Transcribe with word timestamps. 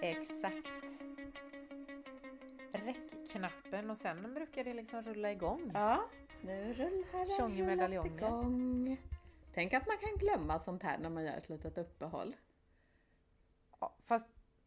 Exakt. 0.00 0.68
Räckknappen 2.72 3.90
och 3.90 3.98
sen 3.98 4.34
brukar 4.34 4.64
det 4.64 4.74
liksom 4.74 5.02
rulla 5.02 5.32
igång. 5.32 5.70
Ja, 5.74 6.04
nu 6.42 6.74
rullar 6.74 7.88
det 7.88 8.08
igång. 8.08 8.96
Tänk 9.54 9.72
att 9.72 9.86
man 9.86 9.98
kan 9.98 10.16
glömma 10.16 10.58
sånt 10.58 10.82
här 10.82 10.98
när 10.98 11.10
man 11.10 11.24
gör 11.24 11.36
ett 11.36 11.48
litet 11.48 11.78
uppehåll. 11.78 12.36
Ja, 13.80 13.96
fast 14.04 14.26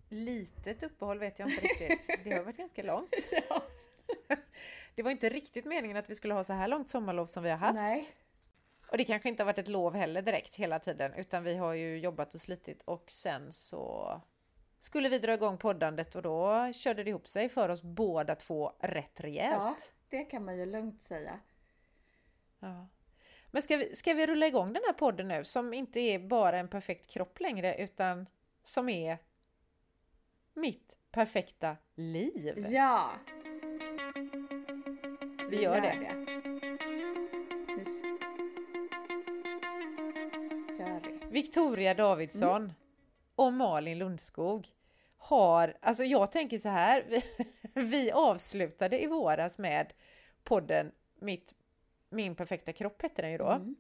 litet 0.10 0.84
uppehåll 0.84 1.20
vet 1.20 1.40
jag 1.40 1.50
inte 1.50 1.62
riktigt. 1.62 2.24
Det 2.24 2.32
har 2.32 2.44
varit 2.44 2.58
ganska 2.58 2.84
långt. 2.84 3.14
Ja. 3.50 3.62
Det 4.98 5.04
var 5.04 5.12
inte 5.12 5.30
riktigt 5.30 5.66
meningen 5.66 5.98
att 5.98 6.10
vi 6.10 6.16
skulle 6.16 6.34
ha 6.34 6.44
så 6.44 6.54
här 6.54 6.68
långt 6.68 6.90
sommarlov 6.90 7.28
som 7.28 7.44
vi 7.44 7.50
har 7.50 7.58
haft. 7.58 7.76
Nej. 7.76 8.08
Och 8.92 8.98
det 8.98 9.06
kanske 9.06 9.30
inte 9.30 9.44
har 9.44 9.46
varit 9.46 9.58
ett 9.58 9.68
lov 9.68 9.96
heller 9.96 10.22
direkt 10.22 10.56
hela 10.56 10.80
tiden 10.80 11.14
utan 11.14 11.44
vi 11.44 11.56
har 11.56 11.74
ju 11.74 11.98
jobbat 11.98 12.36
och 12.36 12.42
slitit 12.42 12.82
och 12.86 13.12
sen 13.12 13.52
så 13.52 14.22
skulle 14.80 15.10
vi 15.10 15.20
dra 15.20 15.34
igång 15.34 15.58
poddandet 15.58 16.16
och 16.16 16.22
då 16.22 16.72
körde 16.74 17.04
det 17.04 17.10
ihop 17.10 17.28
sig 17.28 17.50
för 17.50 17.70
oss 17.70 17.82
båda 17.82 18.36
två 18.36 18.74
rätt 18.80 19.20
rejält. 19.20 19.56
Ja, 19.56 19.78
det 20.10 20.24
kan 20.24 20.46
man 20.46 20.58
ju 20.58 20.66
lugnt 20.66 21.04
säga. 21.04 21.40
Ja. 22.60 22.88
Men 23.52 23.62
ska 23.62 23.78
vi, 23.78 23.96
ska 23.96 24.14
vi 24.14 24.28
rulla 24.28 24.48
igång 24.48 24.74
den 24.74 24.84
här 24.86 24.94
podden 24.94 25.28
nu 25.28 25.44
som 25.44 25.74
inte 25.74 26.00
är 26.00 26.20
bara 26.20 26.58
en 26.58 26.68
perfekt 26.68 27.10
kropp 27.10 27.40
längre 27.40 27.78
utan 27.78 28.28
som 28.64 28.90
är 28.90 29.18
mitt 30.54 30.98
perfekta 31.12 31.78
liv? 31.96 32.66
Ja! 32.70 33.12
Vi 35.50 35.62
gör 35.64 35.82
det. 35.82 35.98
S- 37.82 38.02
kör 40.78 41.02
vi. 41.04 41.20
Victoria 41.32 41.94
Davidsson 41.94 42.74
och 43.36 43.54
Malin 43.54 43.98
Lundskog 43.98 44.68
har, 45.18 45.78
alltså 45.82 46.04
jag 46.04 46.32
tänker 46.32 46.58
så 46.58 46.70
här, 46.70 47.04
vi, 47.10 47.24
vi 47.74 48.12
avslutade 48.12 49.04
i 49.04 49.08
våras 49.08 49.58
med 49.58 49.94
podden 50.44 50.92
Mitt, 51.20 51.54
Min 52.10 52.36
perfekta 52.36 52.74
kropp 52.74 53.02
hette 53.02 53.22
den 53.22 53.32
ju 53.32 53.38
då. 53.38 53.50
Mm. 53.50 53.76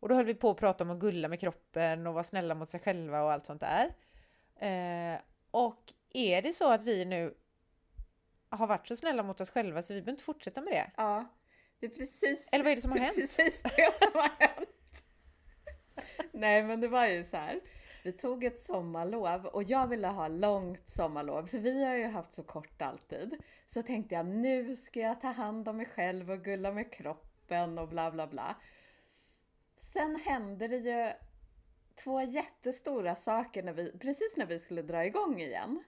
Och 0.00 0.08
då 0.08 0.14
höll 0.14 0.26
vi 0.26 0.34
på 0.34 0.50
att 0.50 0.56
prata 0.56 0.84
om 0.84 0.90
att 0.90 0.98
gulla 0.98 1.28
med 1.28 1.40
kroppen 1.40 2.06
och 2.06 2.14
vara 2.14 2.24
snälla 2.24 2.54
mot 2.54 2.70
sig 2.70 2.80
själva 2.80 3.22
och 3.22 3.32
allt 3.32 3.46
sånt 3.46 3.62
där. 3.62 3.94
Eh, 4.56 5.20
och 5.50 5.92
är 6.12 6.42
det 6.42 6.52
så 6.52 6.72
att 6.72 6.84
vi 6.84 7.04
nu 7.04 7.34
har 8.48 8.66
varit 8.66 8.88
så 8.88 8.96
snälla 8.96 9.22
mot 9.22 9.40
oss 9.40 9.50
själva 9.50 9.82
så 9.82 9.94
vi 9.94 10.00
behöver 10.00 10.12
inte 10.12 10.24
fortsätta 10.24 10.60
med 10.60 10.72
det? 10.72 10.90
Ja, 10.96 11.28
det 11.80 11.86
är 11.86 11.90
precis 11.90 12.48
Eller 12.52 12.64
vad 12.64 12.72
är 12.72 12.76
det 12.76 12.82
som 12.82 12.90
har 12.90 12.98
det 12.98 13.04
hänt? 13.04 13.16
precis 13.16 13.62
det 13.62 13.94
som 13.98 14.10
har 14.14 14.30
hänt. 14.38 14.68
Nej, 16.32 16.62
men 16.62 16.80
det 16.80 16.88
var 16.88 17.06
ju 17.06 17.24
så 17.24 17.36
här. 17.36 17.60
Vi 18.04 18.12
tog 18.12 18.44
ett 18.44 18.62
sommarlov 18.62 19.46
och 19.46 19.62
jag 19.62 19.86
ville 19.86 20.06
ha 20.08 20.28
långt 20.28 20.90
sommarlov 20.90 21.46
för 21.46 21.58
vi 21.58 21.84
har 21.84 21.94
ju 21.94 22.06
haft 22.06 22.32
så 22.32 22.42
kort 22.42 22.82
alltid. 22.82 23.42
Så 23.66 23.82
tänkte 23.82 24.14
jag 24.14 24.26
nu 24.26 24.76
ska 24.76 25.00
jag 25.00 25.20
ta 25.20 25.28
hand 25.28 25.68
om 25.68 25.76
mig 25.76 25.86
själv 25.86 26.30
och 26.30 26.44
gulla 26.44 26.72
med 26.72 26.92
kroppen 26.92 27.78
och 27.78 27.88
bla 27.88 28.10
bla 28.10 28.26
bla. 28.26 28.56
Sen 29.78 30.16
hände 30.16 30.68
det 30.68 30.76
ju 30.76 31.12
två 32.04 32.20
jättestora 32.22 33.16
saker 33.16 33.62
när 33.62 33.72
vi, 33.72 33.98
precis 33.98 34.36
när 34.36 34.46
vi 34.46 34.58
skulle 34.58 34.82
dra 34.82 35.04
igång 35.04 35.40
igen. 35.40 35.84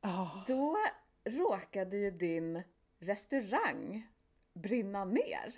Ja. 0.00 0.44
Då 0.46 0.76
råkade 1.24 1.96
ju 1.96 2.10
din 2.10 2.62
restaurang 2.98 4.06
brinna 4.52 5.04
ner. 5.04 5.54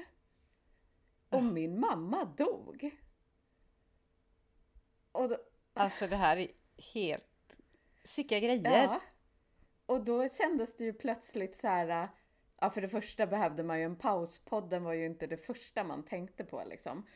Och 1.28 1.42
min 1.44 1.80
mamma 1.80 2.24
dog. 2.24 2.90
Och 5.12 5.28
då, 5.28 5.36
Alltså 5.74 6.06
det 6.06 6.16
här 6.16 6.36
är 6.36 6.48
helt 6.94 7.56
sicka 8.04 8.40
grejer. 8.40 8.82
ja. 8.82 9.00
Och 9.86 10.04
då 10.04 10.28
kändes 10.28 10.76
det 10.76 10.84
ju 10.84 10.92
plötsligt 10.92 11.56
så 11.56 11.66
här. 11.66 12.08
Ja, 12.60 12.70
för 12.70 12.80
det 12.80 12.88
första 12.88 13.26
behövde 13.26 13.62
man 13.62 13.78
ju 13.78 13.84
en 13.84 13.96
paus. 13.96 14.38
Podden 14.38 14.84
var 14.84 14.92
ju 14.92 15.06
inte 15.06 15.26
det 15.26 15.36
första 15.36 15.84
man 15.84 16.02
tänkte 16.02 16.44
på 16.44 16.64
liksom. 16.64 17.06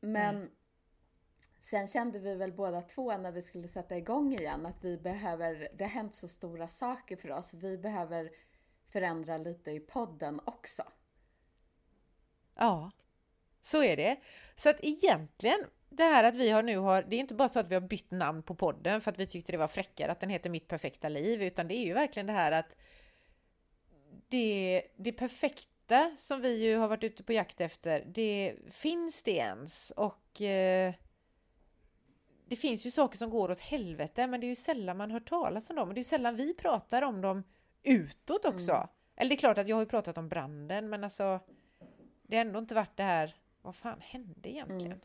Men 0.00 0.50
sen 1.60 1.86
kände 1.86 2.18
vi 2.18 2.34
väl 2.34 2.52
båda 2.52 2.82
två 2.82 3.16
när 3.16 3.32
vi 3.32 3.42
skulle 3.42 3.68
sätta 3.68 3.96
igång 3.96 4.34
igen 4.34 4.66
att 4.66 4.84
vi 4.84 4.96
behöver, 4.96 5.68
det 5.74 5.84
har 5.84 5.90
hänt 5.90 6.14
så 6.14 6.28
stora 6.28 6.68
saker 6.68 7.16
för 7.16 7.30
oss. 7.30 7.54
Vi 7.54 7.78
behöver 7.78 8.30
förändra 8.92 9.38
lite 9.38 9.70
i 9.70 9.80
podden 9.80 10.40
också. 10.44 10.82
Ja, 12.54 12.90
så 13.62 13.82
är 13.82 13.96
det. 13.96 14.16
Så 14.56 14.68
att 14.70 14.76
egentligen 14.80 15.66
det 15.88 16.04
här 16.04 16.24
att 16.24 16.34
vi 16.34 16.50
har 16.50 16.62
nu 16.62 16.78
har, 16.78 17.02
det 17.02 17.16
är 17.16 17.20
inte 17.20 17.34
bara 17.34 17.48
så 17.48 17.60
att 17.60 17.68
vi 17.68 17.74
har 17.74 17.80
bytt 17.80 18.10
namn 18.10 18.42
på 18.42 18.54
podden 18.54 19.00
för 19.00 19.10
att 19.10 19.18
vi 19.18 19.26
tyckte 19.26 19.52
det 19.52 19.58
var 19.58 19.68
fräckare 19.68 20.12
att 20.12 20.20
den 20.20 20.30
heter 20.30 20.50
Mitt 20.50 20.68
perfekta 20.68 21.08
liv, 21.08 21.42
utan 21.42 21.68
det 21.68 21.74
är 21.74 21.84
ju 21.84 21.92
verkligen 21.92 22.26
det 22.26 22.32
här 22.32 22.52
att 22.52 22.76
det, 24.28 24.82
det 24.96 25.12
perfekta 25.12 26.14
som 26.16 26.40
vi 26.40 26.64
ju 26.64 26.76
har 26.76 26.88
varit 26.88 27.04
ute 27.04 27.22
på 27.22 27.32
jakt 27.32 27.60
efter, 27.60 28.04
det 28.06 28.54
finns 28.70 29.22
det 29.22 29.30
ens 29.30 29.90
och 29.90 30.42
eh, 30.42 30.94
det 32.50 32.56
finns 32.56 32.86
ju 32.86 32.90
saker 32.90 33.18
som 33.18 33.30
går 33.30 33.50
åt 33.50 33.60
helvete, 33.60 34.26
men 34.26 34.40
det 34.40 34.46
är 34.46 34.48
ju 34.48 34.54
sällan 34.54 34.96
man 34.96 35.10
hör 35.10 35.20
talas 35.20 35.70
om 35.70 35.76
dem 35.76 35.88
och 35.88 35.94
det 35.94 35.98
är 35.98 36.02
ju 36.02 36.04
sällan 36.04 36.36
vi 36.36 36.54
pratar 36.54 37.02
om 37.02 37.20
dem 37.20 37.44
utåt 37.82 38.44
också. 38.44 38.72
Mm. 38.72 38.88
Eller 39.16 39.28
det 39.28 39.34
är 39.34 39.38
klart 39.38 39.58
att 39.58 39.68
jag 39.68 39.76
har 39.76 39.82
ju 39.82 39.88
pratat 39.88 40.18
om 40.18 40.28
branden, 40.28 40.88
men 40.88 41.04
alltså 41.04 41.40
det 42.22 42.36
har 42.36 42.44
ändå 42.44 42.58
inte 42.58 42.74
varit 42.74 42.96
det 42.96 43.02
här, 43.02 43.34
vad 43.62 43.76
fan 43.76 44.00
hände 44.00 44.48
egentligen? 44.50 44.86
Mm. 44.86 45.00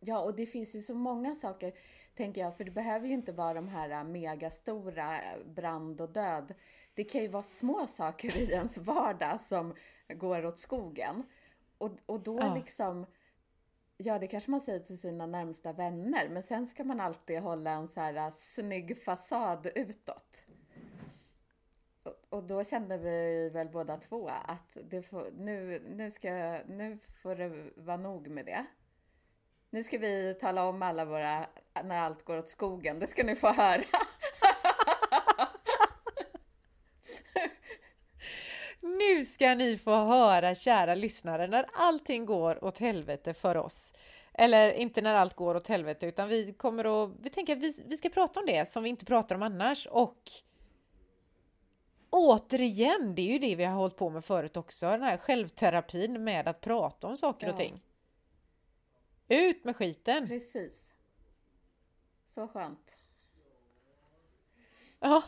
Ja, 0.00 0.20
och 0.20 0.36
det 0.36 0.46
finns 0.46 0.74
ju 0.74 0.80
så 0.80 0.94
många 0.94 1.34
saker, 1.34 1.72
tänker 2.16 2.40
jag, 2.40 2.56
för 2.56 2.64
det 2.64 2.70
behöver 2.70 3.06
ju 3.06 3.14
inte 3.14 3.32
vara 3.32 3.54
de 3.54 3.68
här 3.68 3.90
äh, 3.90 4.04
megastora 4.04 5.22
äh, 5.22 5.44
brand 5.46 6.00
och 6.00 6.12
död. 6.12 6.54
Det 6.94 7.04
kan 7.04 7.20
ju 7.22 7.28
vara 7.28 7.42
små 7.42 7.86
saker 7.86 8.36
i 8.36 8.52
ens 8.52 8.78
vardag 8.78 9.40
som 9.40 9.74
går 10.08 10.46
åt 10.46 10.58
skogen. 10.58 11.22
Och, 11.78 11.90
och 12.06 12.20
då 12.20 12.38
Ja. 12.40 12.54
liksom, 12.54 13.06
ja 13.98 14.18
det 14.18 14.26
kanske 14.26 14.50
man 14.50 14.60
säger 14.60 14.80
till 14.80 14.98
sina 14.98 15.26
närmsta 15.26 15.72
vänner, 15.72 16.28
men 16.28 16.42
sen 16.42 16.66
ska 16.66 16.84
man 16.84 17.00
alltid 17.00 17.40
hålla 17.40 17.70
en 17.70 17.88
så 17.88 18.00
här 18.00 18.14
äh, 18.14 18.30
snygg 18.36 19.02
fasad 19.04 19.66
utåt. 19.74 20.44
Och, 22.02 22.14
och 22.28 22.44
då 22.44 22.64
kände 22.64 22.98
vi 22.98 23.48
väl 23.48 23.68
båda 23.68 23.96
två 23.96 24.28
att 24.28 24.76
det 24.90 25.02
får, 25.02 25.30
nu, 25.38 25.82
nu, 25.88 26.10
ska, 26.10 26.30
nu 26.66 26.98
får 27.22 27.34
det 27.34 27.70
vara 27.76 27.96
nog 27.96 28.28
med 28.28 28.46
det. 28.46 28.66
Nu 29.70 29.82
ska 29.82 29.98
vi 29.98 30.34
tala 30.40 30.68
om 30.68 30.82
alla 30.82 31.04
våra, 31.04 31.46
när 31.84 31.98
allt 31.98 32.24
går 32.24 32.38
åt 32.38 32.48
skogen. 32.48 32.98
Det 32.98 33.06
ska 33.06 33.24
ni 33.24 33.36
få 33.36 33.48
höra. 33.48 33.82
Nu 39.08 39.24
ska 39.24 39.54
ni 39.54 39.78
få 39.78 39.90
höra 40.04 40.54
kära 40.54 40.94
lyssnare 40.94 41.46
när 41.46 41.66
allting 41.72 42.26
går 42.26 42.64
åt 42.64 42.78
helvete 42.78 43.34
för 43.34 43.56
oss. 43.56 43.92
Eller 44.34 44.72
inte 44.72 45.00
när 45.02 45.14
allt 45.14 45.34
går 45.34 45.54
åt 45.54 45.68
helvete 45.68 46.06
utan 46.06 46.28
vi 46.28 46.52
kommer 46.52 47.04
att, 47.04 47.10
vi 47.20 47.30
tänker 47.30 47.56
att 47.56 47.62
vi, 47.62 47.84
vi 47.86 47.96
ska 47.96 48.08
prata 48.08 48.40
om 48.40 48.46
det 48.46 48.68
som 48.68 48.82
vi 48.82 48.88
inte 48.88 49.04
pratar 49.04 49.34
om 49.36 49.42
annars 49.42 49.86
och 49.86 50.22
återigen, 52.10 53.14
det 53.14 53.22
är 53.22 53.32
ju 53.32 53.38
det 53.38 53.56
vi 53.56 53.64
har 53.64 53.74
hållit 53.74 53.96
på 53.96 54.10
med 54.10 54.24
förut 54.24 54.56
också, 54.56 54.86
den 54.86 55.02
här 55.02 55.16
självterapin 55.16 56.24
med 56.24 56.48
att 56.48 56.60
prata 56.60 57.08
om 57.08 57.16
saker 57.16 57.46
och 57.46 57.52
Ja. 57.52 57.56
ting. 57.56 57.82
Ut 59.28 59.64
med 59.64 59.76
skiten! 59.76 60.26
Precis. 60.28 60.92
Så 62.34 62.48
skönt. 62.48 62.94
Ja, 65.00 65.22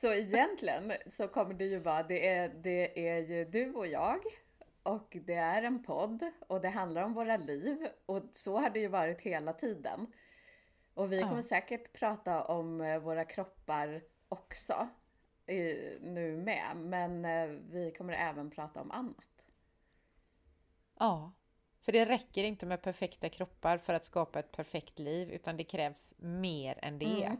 Så 0.00 0.12
egentligen 0.12 0.92
så 1.06 1.28
kommer 1.28 1.54
det 1.54 1.64
ju 1.64 1.78
vara, 1.78 2.02
det 2.02 2.28
är, 2.28 2.48
det 2.48 3.08
är 3.08 3.18
ju 3.18 3.44
du 3.44 3.74
och 3.74 3.86
jag 3.86 4.20
och 4.82 5.16
det 5.26 5.34
är 5.34 5.62
en 5.62 5.82
podd 5.82 6.30
och 6.48 6.60
det 6.60 6.68
handlar 6.68 7.02
om 7.02 7.14
våra 7.14 7.36
liv 7.36 7.88
och 8.06 8.22
så 8.32 8.58
har 8.58 8.70
det 8.70 8.80
ju 8.80 8.88
varit 8.88 9.20
hela 9.20 9.52
tiden. 9.52 10.12
Och 10.94 11.12
vi 11.12 11.20
Ja. 11.20 11.28
kommer 11.28 11.42
säkert 11.42 11.92
prata 11.92 12.44
om 12.44 12.80
eh, 12.80 12.98
våra 12.98 13.24
kroppar 13.24 14.02
också 14.28 14.88
nu 16.00 16.36
med, 16.44 16.76
men 16.76 17.24
eh, 17.24 17.48
vi 17.48 17.90
kommer 17.98 18.12
även 18.12 18.50
prata 18.50 18.80
om 18.80 18.90
annat. 18.90 19.24
Ja, 20.98 21.32
för 21.80 21.92
det 21.92 22.04
räcker 22.06 22.44
inte 22.44 22.66
med 22.66 22.82
perfekta 22.82 23.28
kroppar 23.28 23.78
för 23.78 23.94
att 23.94 24.04
skapa 24.04 24.38
ett 24.38 24.52
perfekt 24.52 24.98
liv 24.98 25.30
utan 25.30 25.56
det 25.56 25.64
krävs 25.64 26.14
mer 26.18 26.78
än 26.82 26.98
det. 26.98 27.24
Mm. 27.24 27.36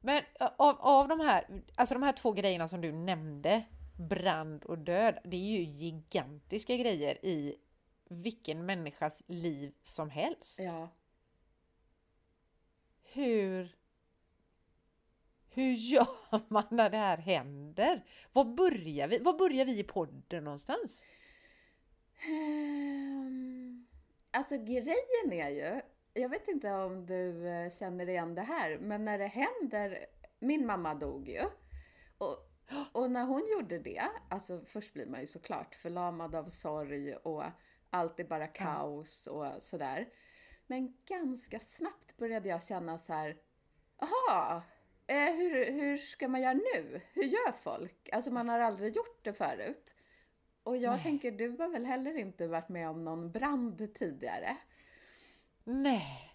Men 0.00 0.22
av, 0.40 0.76
av 0.80 1.08
de 1.08 1.20
här, 1.20 1.62
alltså 1.74 1.94
de 1.94 2.02
här 2.02 2.12
två 2.12 2.32
grejerna 2.32 2.68
som 2.68 2.80
du 2.80 2.92
nämnde, 2.92 3.64
brand 3.98 4.64
och 4.64 4.78
död, 4.78 5.18
det 5.24 5.36
är 5.36 5.58
ju 5.58 5.62
gigantiska 5.62 6.76
grejer 6.76 7.24
i 7.24 7.56
vilken 8.08 8.66
människas 8.66 9.22
liv 9.26 9.74
som 9.82 10.10
helst. 10.10 10.58
Ja. 10.58 10.88
Hur, 13.02 13.76
hur 15.48 15.72
gör 15.72 16.08
man 16.48 16.64
när 16.70 16.90
det 16.90 16.96
här 16.96 17.18
händer? 17.18 18.04
Var 18.32 18.44
börjar 18.44 19.08
vi? 19.08 19.18
Var 19.18 19.38
börjar 19.38 19.64
vi 19.64 19.78
i 19.78 19.84
podden 19.84 20.44
någonstans? 20.44 21.04
Um, 22.28 23.86
alltså 24.30 24.56
grejen 24.56 25.32
är 25.32 25.48
ju, 25.48 25.80
jag 26.12 26.28
vet 26.28 26.48
inte 26.48 26.72
om 26.72 27.06
du 27.06 27.48
eh, 27.48 27.70
känner 27.70 28.08
igen 28.08 28.34
det 28.34 28.42
här, 28.42 28.78
men 28.78 29.04
när 29.04 29.18
det 29.18 29.26
händer, 29.26 30.06
min 30.38 30.66
mamma 30.66 30.94
dog 30.94 31.28
ju. 31.28 31.44
Och, 32.18 32.36
och 32.92 33.10
när 33.10 33.24
hon 33.24 33.48
gjorde 33.48 33.78
det, 33.78 34.02
alltså 34.28 34.60
först 34.66 34.92
blir 34.92 35.06
man 35.06 35.20
ju 35.20 35.26
såklart 35.26 35.74
förlamad 35.74 36.34
av 36.34 36.48
sorg 36.48 37.16
och 37.16 37.44
allt 37.90 38.20
är 38.20 38.24
bara 38.24 38.46
kaos 38.46 39.26
och 39.26 39.62
sådär. 39.62 40.08
Men 40.66 40.96
ganska 41.06 41.60
snabbt 41.60 42.16
började 42.16 42.48
jag 42.48 42.62
känna 42.62 42.98
så 42.98 43.12
här, 43.12 43.36
jaha, 43.98 44.62
eh, 45.06 45.34
hur, 45.34 45.72
hur 45.72 45.98
ska 45.98 46.28
man 46.28 46.40
göra 46.40 46.54
nu? 46.74 47.00
Hur 47.12 47.24
gör 47.24 47.52
folk? 47.52 48.08
Alltså 48.12 48.30
man 48.30 48.48
har 48.48 48.60
aldrig 48.60 48.96
gjort 48.96 49.24
det 49.24 49.32
förut. 49.32 49.94
Och 50.62 50.76
jag 50.76 50.92
Nej. 50.92 51.02
tänker, 51.02 51.32
du 51.32 51.48
har 51.48 51.68
väl 51.68 51.86
heller 51.86 52.18
inte 52.18 52.46
varit 52.46 52.68
med 52.68 52.88
om 52.88 53.04
någon 53.04 53.32
brand 53.32 53.94
tidigare? 53.94 54.56
Nej. 55.70 56.34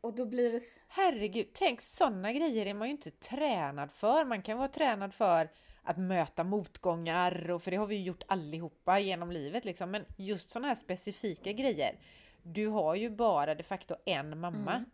Och 0.00 0.14
då 0.14 0.26
blir 0.26 0.52
det... 0.52 0.60
Herregud, 0.88 1.46
tänk 1.52 1.80
sådana 1.80 2.32
grejer 2.32 2.66
är 2.66 2.74
man 2.74 2.88
ju 2.88 2.92
inte 2.92 3.10
tränad 3.10 3.92
för. 3.92 4.24
Man 4.24 4.42
kan 4.42 4.58
vara 4.58 4.68
tränad 4.68 5.14
för 5.14 5.50
att 5.82 5.98
möta 5.98 6.44
motgångar 6.44 7.50
och 7.50 7.62
för 7.62 7.70
det 7.70 7.76
har 7.76 7.86
vi 7.86 7.94
ju 7.94 8.02
gjort 8.02 8.22
allihopa 8.26 8.98
genom 8.98 9.32
livet 9.32 9.64
liksom. 9.64 9.90
Men 9.90 10.04
just 10.16 10.50
sådana 10.50 10.68
här 10.68 10.74
specifika 10.74 11.52
grejer. 11.52 11.98
Du 12.42 12.66
har 12.66 12.94
ju 12.94 13.10
bara 13.10 13.54
de 13.54 13.62
facto 13.62 13.94
en 14.04 14.40
mamma. 14.40 14.74
Mm. 14.74 14.90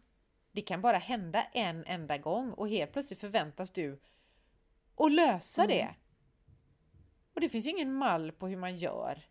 Det 0.52 0.62
kan 0.62 0.80
bara 0.80 0.98
hända 0.98 1.42
en 1.42 1.84
enda 1.84 2.18
gång 2.18 2.52
och 2.52 2.68
helt 2.68 2.92
plötsligt 2.92 3.20
förväntas 3.20 3.70
du 3.70 4.00
att 4.96 5.12
lösa 5.12 5.64
mm. 5.64 5.76
det. 5.76 5.94
Och 7.34 7.40
det 7.40 7.48
finns 7.48 7.66
ju 7.66 7.70
ingen 7.70 7.94
mall 7.94 8.32
på 8.32 8.46
hur 8.46 8.56
man 8.56 8.76
gör. 8.76 9.22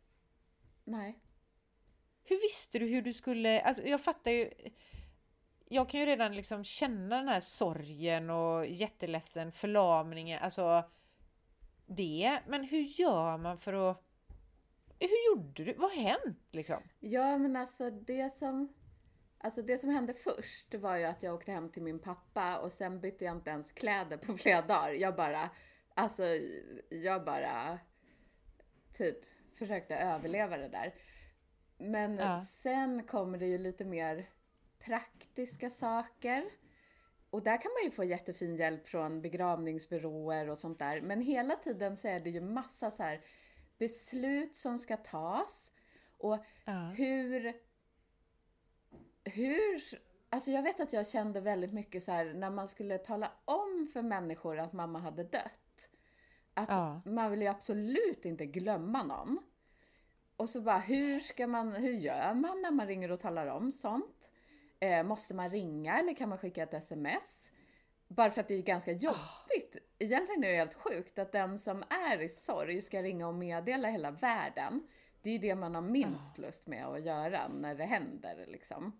Nej. 0.84 1.20
Hur 2.30 2.42
visste 2.42 2.80
du 2.80 2.86
hur 2.86 3.02
du 3.02 3.14
skulle, 3.14 3.62
alltså 3.62 3.84
jag 3.84 4.02
fattar 4.02 4.32
ju 4.32 4.52
jag 5.72 5.90
kan 5.90 6.00
ju 6.00 6.06
redan 6.06 6.36
liksom 6.36 6.64
känna 6.64 7.18
den 7.18 7.28
här 7.28 7.40
sorgen 7.40 8.30
och 8.30 8.66
jätteledsen, 8.66 9.52
förlamningen, 9.52 10.40
alltså 10.44 10.84
det. 11.86 12.40
Men 12.48 12.64
hur 12.64 12.82
gör 12.82 13.38
man 13.38 13.58
för 13.58 13.92
att... 13.92 14.04
Hur 15.00 15.36
gjorde 15.36 15.64
du? 15.64 15.74
Vad 15.74 15.92
har 15.92 16.02
hänt 16.02 16.48
liksom? 16.52 16.84
Ja 17.00 17.38
men 17.38 17.56
alltså 17.56 17.90
det 17.90 18.34
som... 18.34 18.74
Alltså 19.38 19.62
det 19.62 19.78
som 19.78 19.90
hände 19.90 20.14
först 20.14 20.74
var 20.74 20.96
ju 20.96 21.06
att 21.06 21.24
jag 21.24 21.36
åkte 21.36 21.52
hem 21.52 21.70
till 21.70 21.84
min 21.84 22.00
pappa 22.00 22.58
och 22.58 22.72
sen 22.72 23.00
bytte 23.00 23.26
jag 23.26 23.36
inte 23.36 23.50
ens 23.50 23.72
kläder 23.72 24.18
på 24.18 24.38
flera 24.38 24.62
dagar. 24.62 24.92
Jag 24.92 25.16
bara, 25.16 25.50
alltså 25.94 26.24
jag 26.90 27.26
bara 27.26 27.80
typ 28.94 29.18
försökte 29.56 29.96
överleva 29.96 30.58
det 30.58 30.70
där. 30.70 30.94
Men 31.80 32.18
ja. 32.18 32.42
sen 32.42 33.04
kommer 33.04 33.38
det 33.38 33.46
ju 33.46 33.58
lite 33.58 33.86
mer 33.86 34.30
praktiska 34.80 35.70
saker. 35.70 36.46
Och 37.30 37.44
där 37.44 37.62
kan 37.62 37.72
man 37.72 37.84
ju 37.84 37.92
få 37.92 38.04
jättefin 38.04 38.56
hjälp 38.56 38.88
från 38.88 39.22
begravningsbyråer 39.22 40.50
och 40.50 40.58
sånt 40.58 40.80
där. 40.80 41.02
Men 41.02 41.22
hela 41.22 41.56
tiden 41.56 41.98
så 41.98 42.08
är 42.08 42.20
det 42.20 42.30
ju 42.30 42.42
massa 42.42 42.92
så 42.92 43.04
här 43.04 43.22
beslut 43.78 44.56
som 44.56 44.80
ska 44.80 44.98
tas. 44.98 45.72
Och 46.18 46.46
ja. 46.66 46.94
hur... 46.98 47.54
Hur... 49.24 49.84
Alltså 50.30 50.52
jag 50.52 50.64
vet 50.64 50.80
att 50.80 50.94
jag 50.94 51.08
kände 51.08 51.42
väldigt 51.42 51.74
mycket 51.74 52.04
så 52.04 52.12
här 52.12 52.34
när 52.34 52.50
man 52.50 52.68
skulle 52.68 52.98
tala 52.98 53.32
om 53.46 53.90
för 53.94 54.02
människor 54.02 54.60
att 54.60 54.74
mamma 54.74 55.00
hade 55.00 55.24
dött. 55.24 55.90
Att 56.54 56.70
ja. 56.70 57.02
man 57.06 57.32
vill 57.32 57.42
ju 57.42 57.48
absolut 57.48 58.26
inte 58.26 58.46
glömma 58.46 59.04
någon. 59.04 59.40
Och 60.40 60.50
så 60.50 60.62
bara, 60.62 60.80
hur 60.80 61.20
ska 61.20 61.48
man, 61.48 61.72
hur 61.72 61.94
gör 61.94 62.34
man 62.34 62.62
när 62.62 62.72
man 62.72 62.88
ringer 62.88 63.12
och 63.12 63.20
talar 63.20 63.48
om 63.48 63.72
sånt? 63.72 64.30
Eh, 64.80 65.04
måste 65.04 65.34
man 65.34 65.50
ringa 65.50 66.00
eller 66.00 66.14
kan 66.14 66.30
man 66.30 66.38
skicka 66.38 66.64
ett 66.64 66.74
sms? 66.74 67.52
Bara 68.08 68.32
för 68.32 68.42
att 68.42 68.48
det 68.48 68.54
är 68.54 68.62
ganska 68.62 68.92
jobbigt. 68.92 69.76
Egentligen 70.00 70.44
är 70.44 70.50
det 70.50 70.58
helt 70.58 70.74
sjukt 70.74 71.20
att 71.20 71.32
den 71.32 71.60
som 71.60 71.84
är 72.10 72.22
i 72.22 72.30
sorg 72.30 72.82
ska 72.82 73.04
ringa 73.04 73.28
och 73.28 73.34
meddela 73.34 73.88
hela 73.88 74.12
världen. 74.12 74.88
Det 75.22 75.30
är 75.30 75.34
ju 75.34 75.40
det 75.40 75.56
man 75.56 75.76
har 75.76 75.82
minst 75.82 76.38
lust 76.38 76.68
med 76.68 76.86
att 76.86 77.06
göra 77.06 77.48
när 77.48 77.76
det 77.76 77.86
händer 77.86 78.46
liksom. 78.48 79.00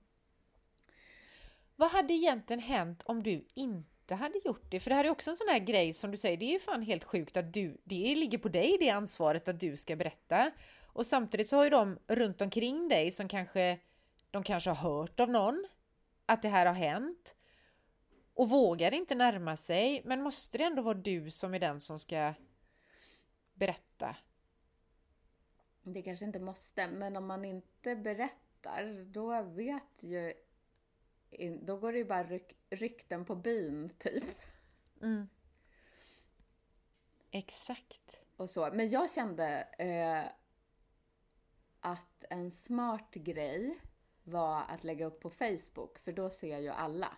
Vad 1.76 1.92
hade 1.92 2.14
egentligen 2.14 2.60
hänt 2.60 3.04
om 3.06 3.24
du 3.24 3.46
inte 3.56 4.16
hade 4.16 4.40
gjort 4.46 4.72
det? 4.72 4.80
För 4.80 4.90
det 4.90 4.96
här 4.96 5.06
är 5.06 5.10
också 5.10 5.30
en 5.30 5.38
sån 5.38 5.50
här 5.50 5.60
grej 5.60 5.94
som 5.94 6.12
du 6.12 6.18
säger, 6.18 6.38
det 6.38 6.46
är 6.46 6.54
ju 6.54 6.60
fan 6.60 6.82
helt 6.82 7.04
sjukt 7.04 7.38
att 7.38 7.54
du, 7.54 7.78
det 7.84 8.16
ligger 8.16 8.38
på 8.38 8.50
dig 8.50 8.78
det 8.80 8.90
ansvaret 8.90 9.48
att 9.48 9.60
du 9.60 9.78
ska 9.78 9.96
berätta. 9.96 10.52
Och 11.00 11.06
samtidigt 11.06 11.50
så 11.50 11.56
har 11.56 11.64
ju 11.64 11.70
de 11.70 12.00
runt 12.08 12.42
omkring 12.42 12.88
dig 12.88 13.12
som 13.12 13.28
kanske 13.28 13.80
de 14.32 14.44
kanske 14.44 14.70
har 14.70 14.92
hört 14.92 15.20
av 15.20 15.30
någon 15.30 15.68
att 16.26 16.42
det 16.42 16.50
här 16.50 16.66
har 16.66 16.74
hänt 16.74 17.36
och 18.34 18.50
vågar 18.50 18.94
inte 18.94 19.16
närma 19.16 19.58
sig. 19.58 20.02
Men 20.06 20.22
måste 20.22 20.58
det 20.58 20.64
ändå 20.64 20.82
vara 20.82 20.98
du 20.98 21.32
som 21.32 21.54
är 21.54 21.60
den 21.60 21.80
som 21.80 22.00
ska 22.00 22.34
berätta? 23.54 24.16
Det 25.84 26.02
kanske 26.02 26.26
inte 26.26 26.40
måste, 26.40 26.88
men 26.88 27.16
om 27.16 27.28
man 27.28 27.46
inte 27.46 27.96
berättar, 27.96 29.06
då 29.06 29.42
vet 29.42 30.04
ju... 30.04 30.34
Då 31.62 31.78
går 31.78 31.92
det 31.92 31.98
ju 31.98 32.06
bara 32.06 32.24
ryk, 32.24 32.58
rykten 32.70 33.26
på 33.26 33.36
byn, 33.36 33.90
typ. 33.98 34.24
Mm. 35.02 35.30
Exakt. 37.32 38.20
Och 38.38 38.50
så. 38.50 38.70
Men 38.74 38.90
jag 38.90 39.12
kände 39.12 39.68
eh, 39.78 40.32
en 42.30 42.52
smart 42.52 43.14
grej 43.14 43.80
var 44.24 44.64
att 44.68 44.84
lägga 44.84 45.06
upp 45.06 45.20
på 45.20 45.30
Facebook, 45.30 46.00
för 46.00 46.12
då 46.12 46.30
ser 46.30 46.60
ju 46.60 46.70
alla. 46.70 47.18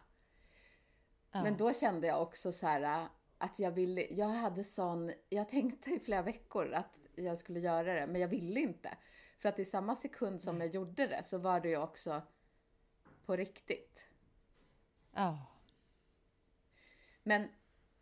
Ja. 1.31 1.43
Men 1.43 1.57
då 1.57 1.73
kände 1.73 2.07
jag 2.07 2.21
också 2.21 2.51
så 2.51 2.67
här 2.67 3.07
att 3.37 3.59
jag 3.59 3.71
ville, 3.71 4.07
jag 4.09 4.27
hade 4.27 4.63
sån, 4.63 5.11
jag 5.29 5.49
tänkte 5.49 5.91
i 5.91 5.99
flera 5.99 6.21
veckor 6.21 6.73
att 6.73 6.97
jag 7.15 7.37
skulle 7.37 7.59
göra 7.59 7.93
det, 7.93 8.07
men 8.07 8.21
jag 8.21 8.27
ville 8.27 8.59
inte. 8.59 8.97
För 9.39 9.49
att 9.49 9.59
i 9.59 9.65
samma 9.65 9.95
sekund 9.95 10.43
som 10.43 10.61
jag 10.61 10.69
gjorde 10.69 11.07
det 11.07 11.23
så 11.23 11.37
var 11.37 11.59
det 11.59 11.69
ju 11.69 11.77
också 11.77 12.21
på 13.25 13.35
riktigt. 13.35 13.99
Ja. 15.13 15.45
Men 17.23 17.47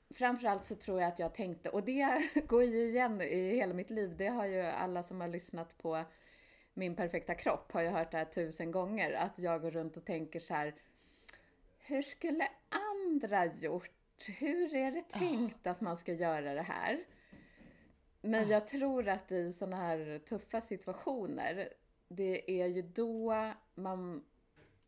framförallt 0.09 0.65
så 0.65 0.75
tror 0.75 1.01
jag 1.01 1.07
att 1.07 1.19
jag 1.19 1.33
tänkte, 1.33 1.69
och 1.69 1.83
det 1.83 2.29
går 2.47 2.63
ju 2.63 2.85
igen 2.85 3.21
i 3.21 3.55
hela 3.55 3.73
mitt 3.73 3.89
liv, 3.89 4.17
det 4.17 4.27
har 4.27 4.45
ju 4.45 4.61
alla 4.61 5.03
som 5.03 5.21
har 5.21 5.27
lyssnat 5.27 5.77
på 5.77 6.05
min 6.79 6.95
perfekta 6.95 7.35
kropp 7.35 7.71
har 7.71 7.81
jag 7.81 7.91
hört 7.91 8.11
det 8.11 8.17
här 8.17 8.25
tusen 8.25 8.71
gånger. 8.71 9.13
Att 9.13 9.39
jag 9.39 9.61
går 9.61 9.71
runt 9.71 9.97
och 9.97 10.05
tänker 10.05 10.39
så 10.39 10.53
här. 10.53 10.75
Hur 11.77 12.01
skulle 12.01 12.47
andra 12.69 13.45
gjort? 13.45 13.91
Hur 14.27 14.75
är 14.75 14.91
det 14.91 15.09
tänkt 15.09 15.67
oh. 15.67 15.71
att 15.71 15.81
man 15.81 15.97
ska 15.97 16.13
göra 16.13 16.53
det 16.53 16.61
här? 16.61 17.03
Men 18.21 18.45
oh. 18.45 18.51
jag 18.51 18.67
tror 18.67 19.07
att 19.07 19.31
i 19.31 19.53
sådana 19.53 19.77
här 19.77 20.19
tuffa 20.19 20.61
situationer, 20.61 21.73
det 22.07 22.61
är 22.61 22.67
ju 22.67 22.81
då 22.81 23.53
man 23.75 24.25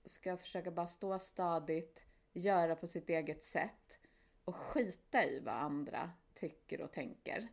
ska 0.06 0.38
försöka 0.38 0.72
bara 0.72 0.88
stå 0.88 1.20
stadigt, 1.20 2.00
göra 2.34 2.76
på 2.76 2.88
sitt 2.88 3.10
eget 3.10 3.44
sätt 3.44 3.98
och 4.46 4.56
skita 4.56 5.26
i 5.26 5.40
vad 5.40 5.56
andra 5.56 6.12
tycker 6.34 6.82
och 6.82 6.92
tänker. 6.92 7.48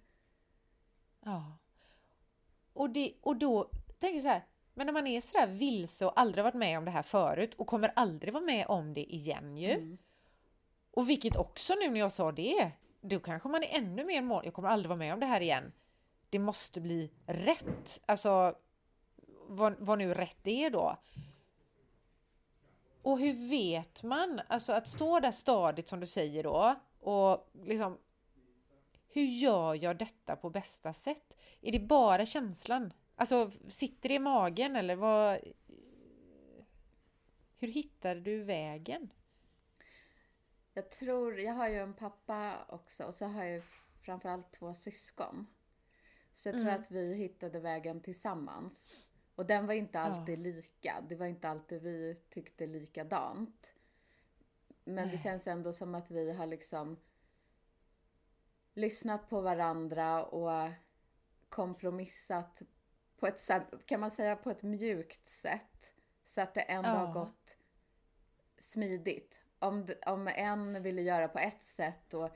Ja. 1.21 1.59
Och, 2.73 2.91
det, 2.91 3.15
och 3.21 3.37
då 3.37 3.71
tänker 3.99 4.21
så 4.21 4.29
här, 4.29 4.45
men 4.75 4.87
när 4.87 4.93
man 4.93 5.07
är 5.07 5.21
sådär 5.21 5.47
vilse 5.47 6.07
och 6.07 6.21
aldrig 6.21 6.45
varit 6.45 6.55
med 6.55 6.79
om 6.79 6.85
det 6.85 6.91
här 6.91 7.03
förut 7.03 7.55
och 7.55 7.67
kommer 7.67 7.93
aldrig 7.97 8.33
vara 8.33 8.45
med 8.45 8.67
om 8.67 8.95
det 8.95 9.15
igen 9.15 9.57
ju. 9.57 9.71
Mm. 9.71 9.99
Och 10.91 11.09
vilket 11.09 11.37
också 11.37 11.75
nu 11.75 11.91
när 11.91 12.01
jag 12.01 12.13
sa 12.13 12.33
det, 12.33 12.73
då 13.01 13.21
kanske 13.21 13.49
man 13.49 13.63
är 13.63 13.79
ännu 13.79 14.05
mer 14.05 14.23
mål. 14.23 14.45
Jag 14.45 14.55
kommer 14.55 14.69
aldrig 14.69 14.89
vara 14.89 14.99
med 14.99 15.15
om 15.15 15.21
det 15.21 15.27
här 15.27 15.41
igen. 15.41 15.73
Det 16.31 16.39
måste 16.39 16.81
bli 16.81 17.11
rätt. 17.27 18.01
Alltså 18.07 18.55
vad, 19.47 19.75
vad 19.79 19.99
nu 19.99 20.15
rätt 20.15 20.47
är 20.47 20.71
då. 20.71 20.97
Och 23.03 23.19
hur 23.19 23.49
vet 23.49 24.03
man, 24.03 24.41
alltså 24.49 24.73
att 24.73 24.89
stå 24.89 25.21
där 25.21 25.31
stadigt 25.31 25.89
som 25.89 26.01
du 26.01 26.07
säger 26.07 26.43
då 26.43 26.75
och 27.01 27.51
liksom 27.65 27.99
hur 29.09 29.25
gör 29.25 29.75
jag 29.75 29.99
detta 29.99 30.37
på 30.37 30.51
bästa 30.51 30.95
sätt? 30.95 31.37
Är 31.61 31.73
det 31.73 31.81
bara 31.81 32.27
känslan? 32.27 32.93
Alltså, 33.21 33.51
sitter 33.69 34.09
det 34.09 34.15
i 34.15 34.19
magen 34.19 34.77
eller 34.77 34.97
vad? 34.97 35.41
Hur 37.59 37.69
hittar 37.69 38.15
du 38.15 38.43
vägen? 38.43 39.13
Jag 40.75 40.91
tror, 40.91 41.39
jag 41.39 41.53
har 41.53 41.69
ju 41.69 41.77
en 41.77 41.95
pappa 41.95 42.67
också 42.69 43.05
och 43.05 43.15
så 43.15 43.27
har 43.27 43.45
jag 43.45 43.63
framförallt 44.03 44.53
två 44.53 44.75
syskon. 44.75 45.47
Så 46.35 46.49
jag 46.49 46.55
tror 46.55 46.69
mm. 46.69 46.81
att 46.81 46.91
vi 46.91 47.15
hittade 47.15 47.61
vägen 47.61 48.01
tillsammans. 48.01 48.95
Och 49.35 49.47
den 49.47 49.67
var 49.67 49.75
inte 49.75 50.01
alltid 50.01 50.39
ja. 50.39 50.43
lika. 50.43 51.05
Det 51.09 51.17
var 51.17 51.27
inte 51.27 51.49
alltid 51.49 51.83
vi 51.83 52.17
tyckte 52.31 52.67
likadant. 52.67 53.67
Men 54.85 54.95
Nej. 54.95 55.09
det 55.11 55.19
känns 55.19 55.47
ändå 55.47 55.73
som 55.73 55.95
att 55.95 56.11
vi 56.11 56.33
har 56.33 56.47
liksom 56.47 56.97
lyssnat 58.75 59.29
på 59.29 59.41
varandra 59.41 60.25
och 60.25 60.71
kompromissat 61.49 62.63
på 63.21 63.27
ett, 63.27 63.49
kan 63.87 64.01
man 64.01 64.11
säga, 64.11 64.37
på 64.37 64.51
ett 64.51 64.63
mjukt 64.63 65.29
sätt. 65.29 65.93
Så 66.25 66.41
att 66.41 66.55
det 66.55 66.61
ändå 66.61 66.89
Ja. 66.91 66.95
har 66.95 67.13
gått 67.13 67.57
smidigt. 68.59 69.35
Om, 69.59 69.89
om 70.07 70.29
en 70.29 70.83
ville 70.83 71.03
göra 71.03 71.29
på 71.29 71.39
ett 71.39 71.63
sätt 71.63 72.15
och 72.15 72.31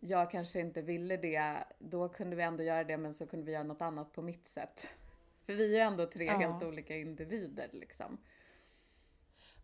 jag 0.00 0.30
kanske 0.30 0.60
inte 0.60 0.82
ville 0.82 1.16
det, 1.16 1.64
då 1.78 2.08
kunde 2.08 2.36
vi 2.36 2.42
ändå 2.42 2.62
göra 2.62 2.84
det 2.84 2.96
men 2.96 3.14
så 3.14 3.26
kunde 3.26 3.46
vi 3.46 3.52
göra 3.52 3.62
något 3.62 3.82
annat 3.82 4.12
på 4.12 4.22
mitt 4.22 4.48
sätt. 4.48 4.88
För 5.46 5.52
vi 5.52 5.78
är 5.78 5.84
ändå 5.86 6.06
tre 6.06 6.24
Ja. 6.24 6.38
helt 6.38 6.62
olika 6.62 6.96
individer 6.96 7.68
liksom. 7.72 8.18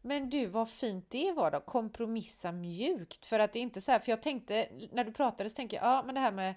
Men 0.03 0.31
du, 0.31 0.47
vad 0.47 0.71
fint 0.71 1.11
det 1.11 1.33
var 1.33 1.51
då, 1.51 1.61
kompromissa 1.61 2.53
mjukt. 2.53 3.27
För 3.27 3.39
att 3.39 3.53
det 3.53 3.59
är 3.59 3.63
inte 3.63 3.81
så 3.81 3.93
här, 3.93 3.99
för 3.99 4.13
jag 4.13 4.23
tänkte, 4.23 4.69
när 4.93 5.05
du 5.05 5.13
pratade 5.13 5.51
så 5.51 5.57
tänkte 5.57 5.77
jag, 5.77 5.85
ja 5.85 6.03
men 6.07 6.15
det 6.15 6.21
här 6.21 6.33
med 6.33 6.55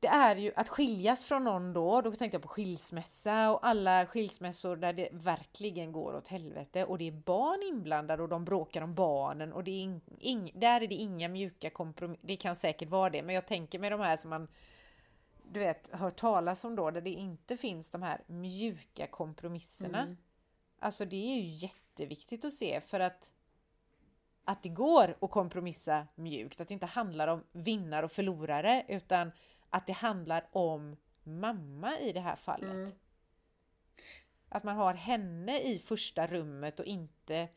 det 0.00 0.08
är 0.08 0.36
ju 0.36 0.52
att 0.56 0.68
skiljas 0.68 1.24
från 1.24 1.44
någon 1.44 1.72
då, 1.72 2.00
då 2.00 2.12
tänkte 2.12 2.34
jag 2.34 2.42
på 2.42 2.48
skilsmässa 2.48 3.50
och 3.50 3.66
alla 3.66 4.06
skilsmässor 4.06 4.76
där 4.76 4.92
det 4.92 5.08
verkligen 5.12 5.92
går 5.92 6.14
åt 6.14 6.28
helvete 6.28 6.84
och 6.84 6.98
det 6.98 7.08
är 7.08 7.12
barn 7.12 7.62
inblandade 7.62 8.22
och 8.22 8.28
de 8.28 8.44
bråkar 8.44 8.82
om 8.82 8.94
barnen 8.94 9.52
och 9.52 9.64
det 9.64 9.70
är 9.70 9.82
in, 9.82 10.00
ing, 10.18 10.52
där 10.54 10.80
är 10.80 10.86
det 10.86 10.94
inga 10.94 11.28
mjuka 11.28 11.70
kompromisser. 11.70 12.26
Det 12.26 12.36
kan 12.36 12.56
säkert 12.56 12.88
vara 12.88 13.10
det, 13.10 13.22
men 13.22 13.34
jag 13.34 13.46
tänker 13.46 13.78
med 13.78 13.92
de 13.92 14.00
här 14.00 14.16
som 14.16 14.30
man 14.30 14.48
du 15.52 15.60
vet, 15.60 15.88
hör 15.92 16.10
talas 16.10 16.64
om 16.64 16.76
då, 16.76 16.90
där 16.90 17.00
det 17.00 17.10
inte 17.10 17.56
finns 17.56 17.90
de 17.90 18.02
här 18.02 18.20
mjuka 18.26 19.06
kompromisserna. 19.06 20.02
Mm. 20.02 20.16
Alltså 20.78 21.04
det 21.04 21.16
är 21.16 21.36
ju 21.36 21.48
jätteviktigt 21.48 22.44
att 22.44 22.52
se 22.52 22.80
för 22.80 23.00
att 23.00 23.30
att 24.44 24.62
det 24.62 24.68
går 24.68 25.16
att 25.20 25.30
kompromissa 25.30 26.06
mjukt, 26.14 26.60
att 26.60 26.68
det 26.68 26.74
inte 26.74 26.86
handlar 26.86 27.28
om 27.28 27.44
vinnare 27.52 28.04
och 28.04 28.12
förlorare 28.12 28.84
utan 28.88 29.32
att 29.70 29.86
det 29.86 29.92
handlar 29.92 30.48
om 30.52 30.96
mamma 31.22 31.98
i 31.98 32.12
det 32.12 32.20
här 32.20 32.36
fallet. 32.36 32.70
Mm. 32.70 32.92
Att 34.48 34.64
man 34.64 34.76
har 34.76 34.94
henne 34.94 35.60
i 35.60 35.78
första 35.78 36.26
rummet 36.26 36.80
och 36.80 36.86
inte 36.86 37.48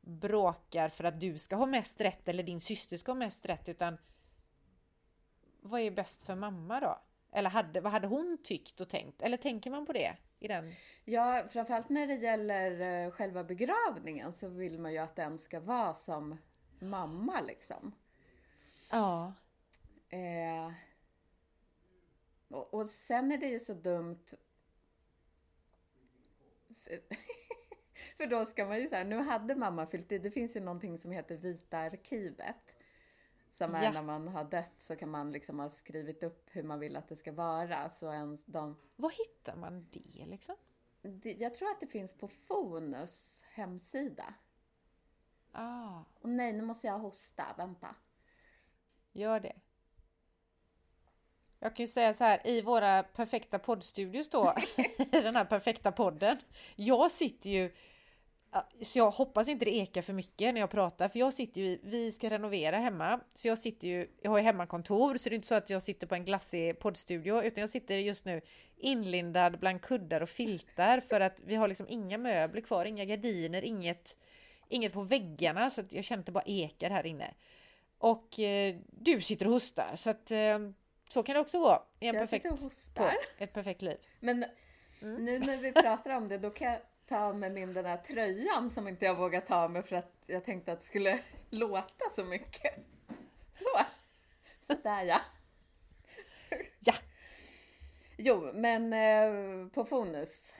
bråkar 0.00 0.88
för 0.88 1.04
att 1.04 1.20
du 1.20 1.38
ska 1.38 1.56
ha 1.56 1.66
mest 1.66 2.00
rätt 2.00 2.28
eller 2.28 2.42
din 2.42 2.60
syster 2.60 2.96
ska 2.96 3.12
ha 3.12 3.16
mest 3.16 3.46
rätt 3.46 3.68
utan 3.68 3.98
vad 5.60 5.80
är 5.80 5.90
bäst 5.90 6.22
för 6.22 6.34
mamma 6.34 6.80
då? 6.80 6.98
Eller 7.32 7.50
hade, 7.50 7.80
vad 7.80 7.92
hade 7.92 8.06
hon 8.06 8.38
tyckt 8.42 8.80
och 8.80 8.88
tänkt? 8.88 9.22
Eller 9.22 9.36
tänker 9.36 9.70
man 9.70 9.86
på 9.86 9.92
det? 9.92 10.16
I 10.38 10.48
den? 10.48 10.74
Ja, 11.04 11.44
framförallt 11.50 11.88
när 11.88 12.06
det 12.06 12.14
gäller 12.14 13.04
eh, 13.04 13.10
själva 13.10 13.44
begravningen 13.44 14.32
så 14.32 14.48
vill 14.48 14.78
man 14.78 14.92
ju 14.92 14.98
att 14.98 15.16
den 15.16 15.38
ska 15.38 15.60
vara 15.60 15.94
som 15.94 16.38
mamma 16.78 17.40
liksom. 17.40 17.94
Ja. 18.90 19.32
Eh, 20.08 20.72
och, 22.52 22.74
och 22.74 22.86
sen 22.86 23.32
är 23.32 23.38
det 23.38 23.48
ju 23.48 23.60
så 23.60 23.74
dumt. 23.74 24.24
För, 26.84 27.00
för 28.16 28.26
då 28.26 28.46
ska 28.46 28.66
man 28.66 28.80
ju 28.80 28.88
säga, 28.88 29.04
nu 29.04 29.16
hade 29.18 29.54
mamma 29.54 29.86
fyllt 29.86 30.12
i, 30.12 30.18
det 30.18 30.30
finns 30.30 30.56
ju 30.56 30.60
någonting 30.60 30.98
som 30.98 31.10
heter 31.12 31.36
Vita 31.36 31.78
arkivet. 31.78 32.76
Som 33.52 33.74
är 33.74 33.82
Ja. 33.84 33.92
när 33.92 34.02
man 34.02 34.28
har 34.28 34.44
dött 34.44 34.74
så 34.78 34.96
kan 34.96 35.10
man 35.10 35.32
liksom 35.32 35.58
ha 35.58 35.70
skrivit 35.70 36.22
upp 36.22 36.48
hur 36.52 36.62
man 36.62 36.80
vill 36.80 36.96
att 36.96 37.08
det 37.08 37.16
ska 37.16 37.32
vara. 37.32 37.90
Så 37.90 38.08
en, 38.08 38.42
de, 38.46 38.76
Var 38.96 39.10
hittar 39.10 39.56
man 39.56 39.88
det 39.90 40.26
liksom? 40.26 40.56
det, 41.02 41.32
jag 41.32 41.54
tror 41.54 41.70
att 41.70 41.80
det 41.80 41.86
finns 41.86 42.18
på 42.18 42.28
Fonus 42.28 43.42
hemsida. 43.42 44.34
Ah, 45.52 46.04
Och 46.20 46.28
nej, 46.28 46.52
nu 46.52 46.62
måste 46.62 46.86
jag 46.86 46.98
hosta, 46.98 47.54
vänta. 47.56 47.96
gör 49.12 49.40
det. 49.40 49.60
Jag 51.62 51.76
kan 51.76 51.82
ju 51.82 51.92
säga 51.92 52.14
så 52.14 52.24
här, 52.24 52.40
i 52.44 52.62
våra 52.62 53.02
perfekta 53.02 53.58
poddstudios 53.58 54.30
då, 54.30 54.54
i 55.12 55.20
den 55.20 55.36
här 55.36 55.44
perfekta 55.44 55.92
podden. 55.92 56.36
Jag 56.76 57.10
sitter 57.10 57.50
ju, 57.50 57.72
så 58.82 58.98
jag 58.98 59.10
hoppas 59.10 59.48
inte 59.48 59.64
det 59.64 59.74
ekar 59.74 60.02
för 60.02 60.12
mycket 60.12 60.54
när 60.54 60.60
jag 60.60 60.70
pratar, 60.70 61.08
för 61.08 61.18
jag 61.18 61.34
sitter 61.34 61.60
ju, 61.60 61.78
vi 61.82 62.12
ska 62.12 62.30
renovera 62.30 62.76
hemma, 62.76 63.20
så 63.34 63.48
jag 63.48 63.58
sitter 63.58 63.88
ju, 63.88 64.08
jag 64.22 64.30
har 64.30 64.38
ju 64.38 64.44
hemmakontor, 64.44 65.16
så 65.16 65.28
det 65.28 65.34
är 65.34 65.36
inte 65.36 65.48
så 65.48 65.54
att 65.54 65.70
jag 65.70 65.82
sitter 65.82 66.06
på 66.06 66.14
en 66.14 66.24
glassig 66.24 66.78
poddstudio, 66.78 67.42
utan 67.42 67.60
jag 67.60 67.70
sitter 67.70 67.96
just 67.96 68.24
nu 68.24 68.40
inlindad 68.76 69.58
bland 69.58 69.82
kuddar 69.82 70.20
och 70.20 70.28
filtar 70.28 71.00
för 71.00 71.20
att 71.20 71.40
vi 71.44 71.54
har 71.54 71.68
liksom 71.68 71.86
inga 71.88 72.18
möbler 72.18 72.60
kvar, 72.60 72.84
inga 72.84 73.04
gardiner, 73.04 73.62
inget, 73.62 74.16
inget 74.68 74.92
på 74.92 75.02
väggarna, 75.02 75.70
så 75.70 75.80
att 75.80 75.92
jag 75.92 76.04
känner 76.04 76.20
att 76.20 76.26
det 76.26 76.32
bara 76.32 76.44
ekar 76.46 76.90
här 76.90 77.06
inne. 77.06 77.34
Och 77.98 78.40
eh, 78.40 78.76
du 78.90 79.20
sitter 79.20 79.46
och 79.46 79.52
hostar, 79.52 79.96
så 79.96 80.10
att 80.10 80.30
eh, 80.30 80.58
så 81.12 81.22
kan 81.22 81.34
det 81.34 81.40
också 81.40 81.58
gå 81.58 81.86
i 82.00 82.08
en 82.08 82.14
Jag 82.14 82.22
perfekt, 82.22 82.46
och 82.52 82.58
hostar. 82.60 83.10
på 83.10 83.44
ett 83.44 83.52
perfekt 83.52 83.82
liv. 83.82 83.96
Men 84.20 84.44
Mm. 85.02 85.24
nu 85.24 85.38
när 85.38 85.56
vi 85.56 85.72
pratar 85.72 86.16
om 86.16 86.28
det, 86.28 86.38
då 86.38 86.50
kan 86.50 86.72
jag 86.72 86.80
ta 87.08 87.18
av 87.18 87.38
mig 87.38 87.50
min 87.50 87.72
den 87.72 87.84
här 87.84 87.96
tröjan 87.96 88.70
som 88.70 88.88
inte 88.88 89.04
jag 89.04 89.14
vågar 89.14 89.40
ta 89.40 89.56
av 89.56 89.70
mig 89.70 89.82
för 89.82 89.96
att 89.96 90.12
jag 90.26 90.44
tänkte 90.44 90.72
att 90.72 90.80
det 90.80 90.86
skulle 90.86 91.18
låta 91.50 92.10
så 92.16 92.24
mycket. 92.24 92.74
Så, 93.58 93.80
sådär 94.74 95.04
ja. 95.04 95.20
Ja, 96.78 96.94
Jo, 98.16 98.50
men 98.54 98.92
eh, 98.92 99.68
på 99.68 99.84
Fonus, 99.84 100.54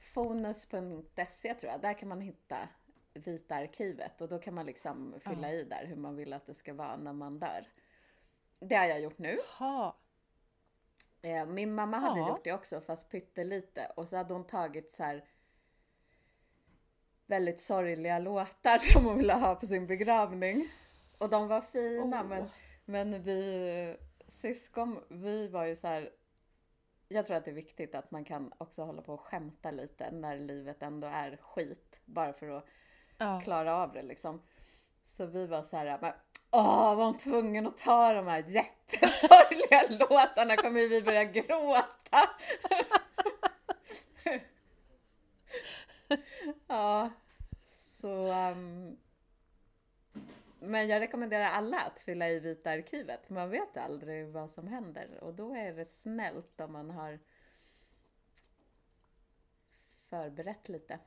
fonus.se 0.00 1.54
tror 1.54 1.72
jag, 1.72 1.80
där 1.80 1.94
kan 1.98 2.08
man 2.08 2.20
hitta 2.20 2.68
Vita 3.14 3.54
arkivet 3.54 4.20
och 4.20 4.28
då 4.28 4.38
kan 4.38 4.54
man 4.54 4.66
liksom 4.66 5.14
fylla 5.24 5.50
i 5.52 5.64
där 5.64 5.84
hur 5.86 5.96
man 5.96 6.16
vill 6.16 6.32
att 6.32 6.46
det 6.46 6.54
ska 6.54 6.74
vara 6.74 6.96
när 6.96 7.12
man 7.12 7.38
dör. 7.38 7.66
Det 8.58 8.74
har 8.76 8.86
jag 8.86 9.00
gjort 9.00 9.18
nu. 9.18 9.38
ha. 9.58 9.96
Eh, 11.22 11.46
Min 11.46 11.74
mamma 11.74 11.98
hade 11.98 12.20
Ja. 12.20 12.28
gjort 12.28 12.44
det 12.44 12.52
också 12.52 12.80
fast 12.80 13.10
pyttelite 13.10 13.92
och 13.96 14.08
så 14.08 14.16
hade 14.16 14.34
hon 14.34 14.46
tagit 14.46 14.92
så 14.92 15.02
här 15.02 15.24
väldigt 17.26 17.60
sorgliga 17.60 18.18
låtar 18.18 18.78
som 18.92 19.04
hon 19.04 19.18
ville 19.18 19.34
ha 19.34 19.54
på 19.54 19.66
sin 19.66 19.86
begravning. 19.86 20.68
Och 21.18 21.30
de 21.30 21.48
var 21.48 21.60
fina 21.60 22.20
Åh. 22.20 22.26
men, 22.28 22.48
men 22.84 23.22
vi 23.22 23.96
syskon, 24.28 25.00
vi 25.08 25.48
var 25.48 25.64
ju 25.64 25.76
så 25.76 25.86
här. 25.86 26.10
Jag 27.08 27.26
tror 27.26 27.36
att 27.36 27.44
det 27.44 27.50
är 27.50 27.54
viktigt 27.54 27.94
att 27.94 28.10
man 28.10 28.24
kan 28.24 28.52
också 28.58 28.82
hålla 28.82 29.02
på 29.02 29.14
och 29.14 29.20
skämta 29.20 29.70
lite 29.70 30.10
när 30.10 30.38
livet 30.38 30.82
ändå 30.82 31.06
är 31.06 31.36
skit. 31.36 32.00
Bara 32.04 32.32
för 32.32 32.48
att 32.48 32.64
Ja. 33.18 33.40
klara 33.44 33.76
av 33.76 33.92
det 33.92 34.02
liksom. 34.02 34.42
Så 35.04 35.26
vi 35.26 35.46
var 35.46 35.62
så 35.62 35.76
här, 35.76 36.14
åh 36.54 36.94
var 36.94 37.04
hon 37.04 37.16
tvungen 37.16 37.66
att 37.66 37.78
ta 37.78 38.12
de 38.12 38.26
här 38.26 38.44
jättesorgliga 38.48 39.82
låtarna? 40.08 40.56
Kommer 40.56 40.88
vi 40.88 41.02
börja 41.02 41.24
gråta? 41.24 42.30
ja, 46.66 47.10
så. 48.00 48.32
Um, 48.32 48.96
men 50.58 50.88
jag 50.88 51.00
rekommenderar 51.00 51.44
alla 51.44 51.80
att 51.80 51.98
fylla 51.98 52.30
i 52.30 52.40
Vita 52.40 52.70
arkivet. 52.70 53.30
Man 53.30 53.50
vet 53.50 53.76
aldrig 53.76 54.28
vad 54.28 54.50
som 54.50 54.68
händer 54.68 55.18
och 55.20 55.34
då 55.34 55.54
är 55.54 55.72
det 55.72 55.90
snällt 55.90 56.60
om 56.60 56.72
man 56.72 56.90
har 56.90 57.18
förberett 60.10 60.68
lite. 60.68 60.98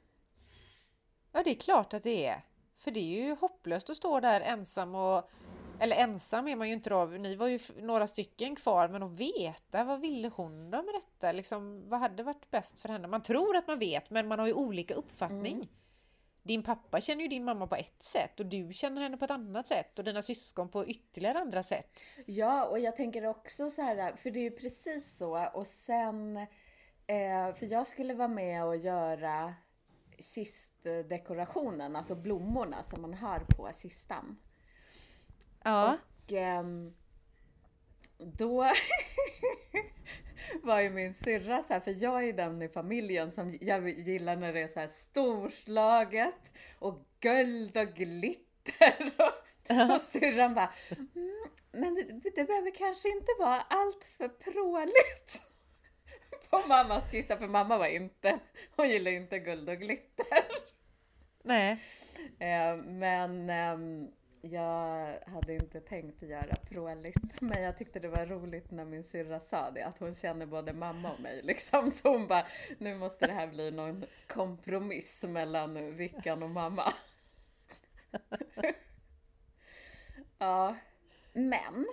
ja, 1.32 1.44
det 1.44 1.50
är 1.50 1.56
klart 1.56 1.94
att 1.94 2.04
det 2.04 2.26
är. 2.26 2.42
För 2.78 2.92
det 2.92 3.00
är 3.00 3.26
ju 3.26 3.36
hopplöst 3.36 3.90
att 3.90 3.98
stå 3.98 4.20
där 4.20 4.42
ensam 4.42 4.96
och 4.96 5.30
eller 5.80 5.96
ensam 5.96 6.48
är 6.48 6.56
man 6.56 6.68
ju 6.68 6.74
inte 6.74 6.90
då, 6.90 7.06
ni 7.06 7.36
var 7.36 7.48
ju 7.48 7.60
några 7.82 8.08
stycken 8.08 8.56
kvar, 8.56 8.88
men 8.88 9.04
att 9.04 9.12
veta 9.20 9.84
vad 9.84 10.00
ville 10.02 10.32
hon 10.36 10.72
då 10.72 10.84
med 10.84 10.94
detta? 10.94 11.32
Liksom, 11.32 11.90
vad 11.90 12.00
hade 12.00 12.24
varit 12.24 12.52
bäst 12.52 12.80
för 12.80 12.90
henne? 12.90 13.08
Man 13.08 13.24
tror 13.24 13.56
att 13.56 13.68
man 13.68 13.80
vet, 13.80 14.10
men 14.10 14.28
man 14.28 14.40
har 14.40 14.48
ju 14.48 14.54
olika 14.54 14.94
uppfattning. 14.94 15.56
Mm. 15.56 15.68
Din 16.44 16.64
pappa 16.64 17.02
känner 17.02 17.22
ju 17.22 17.28
din 17.28 17.44
mamma 17.44 17.68
på 17.68 17.76
ett 17.76 18.04
sätt 18.04 18.40
och 18.40 18.46
du 18.46 18.74
känner 18.74 19.02
henne 19.02 19.18
på 19.18 19.26
ett 19.26 19.32
annat 19.32 19.68
sätt 19.68 20.00
och 20.00 20.06
dina 20.06 20.22
syskon 20.22 20.70
på 20.70 20.86
ytterligare 20.86 21.40
andra 21.40 21.64
sätt. 21.64 22.04
Ja, 22.26 22.66
och 22.66 22.80
jag 22.80 22.96
tänker 22.96 23.26
också 23.26 23.70
så 23.70 23.82
här, 23.82 24.16
för 24.16 24.32
det 24.32 24.40
är 24.40 24.44
ju 24.44 24.52
precis 24.52 25.18
så. 25.18 25.48
Och 25.54 25.68
sen, 25.68 26.38
eh, 27.08 27.54
för 27.56 27.72
jag 27.72 27.88
skulle 27.88 28.14
vara 28.14 28.28
med 28.28 28.66
och 28.66 28.78
göra 28.78 29.54
kistdekorationen, 30.20 31.96
alltså 31.96 32.16
blommorna 32.16 32.84
som 32.84 33.02
man 33.02 33.14
har 33.14 33.40
på 33.40 33.72
kistan. 33.82 34.38
Ja. 35.64 35.98
Och 36.26 36.32
ehm, 36.32 36.94
då 38.18 38.72
var 40.64 40.80
ju 40.80 40.90
min 40.90 41.14
syrra 41.14 41.64
så 41.64 41.74
här, 41.74 41.80
för 41.80 42.04
jag 42.04 42.24
är 42.28 42.34
den 42.34 42.62
i 42.62 42.70
familjen 42.70 43.32
som 43.32 43.58
jag 43.62 43.90
gillar 43.90 44.36
när 44.36 44.54
det 44.54 44.60
är 44.60 44.68
så 44.68 44.80
här 44.80 44.88
storslaget 44.88 46.54
och 46.80 47.06
guld 47.20 47.78
och 47.78 47.94
glitter. 47.94 48.44
Och, 49.70 49.92
och 49.96 50.02
syrran 50.02 50.54
bara, 50.54 50.74
mm, 50.90 51.46
men 51.72 51.96
det, 51.96 52.04
det 52.36 52.44
behöver 52.44 52.76
kanske 52.76 53.10
inte 53.10 53.32
vara 53.40 53.62
allt 53.62 54.04
för 54.18 54.28
pråligt. 54.28 55.47
På 56.50 56.68
mammas 56.68 57.12
kista, 57.12 57.38
för 57.38 57.48
mamma 57.48 57.78
var 57.78 57.88
inte, 57.88 58.40
hon 58.76 58.90
gillar 58.90 59.12
inte 59.12 59.40
guld 59.40 59.70
och 59.70 59.78
glitter. 59.78 60.46
Nej. 61.44 61.72
Eh, 62.40 62.76
Men 62.78 63.50
ehm, 63.50 64.12
jag 64.42 65.20
hade 65.28 65.54
inte 65.54 65.82
tänkt 65.82 66.22
göra 66.22 66.56
pråligt, 66.56 67.42
men 67.42 67.64
jag 67.64 67.78
tyckte 67.78 68.00
det 68.00 68.08
var 68.08 68.26
roligt 68.26 68.72
när 68.72 68.86
min 68.86 69.04
syrra 69.04 69.40
sa 69.40 69.72
det, 69.72 69.84
att 69.84 70.00
hon 70.00 70.16
känner 70.16 70.46
både 70.46 70.74
mamma 70.74 71.14
och 71.14 71.20
mig 71.20 71.42
liksom. 71.44 71.92
Så 71.92 72.10
hon 72.10 72.28
bara, 72.28 72.48
nu 72.78 72.96
måste 72.96 73.28
det 73.28 73.34
här 73.34 73.48
bli 73.48 73.72
någon 73.72 74.06
kompromiss 74.28 75.24
mellan 75.24 75.96
Vickan 75.96 76.44
och 76.44 76.50
mamma. 76.50 76.94
ja, 80.38 80.76
men 81.34 81.88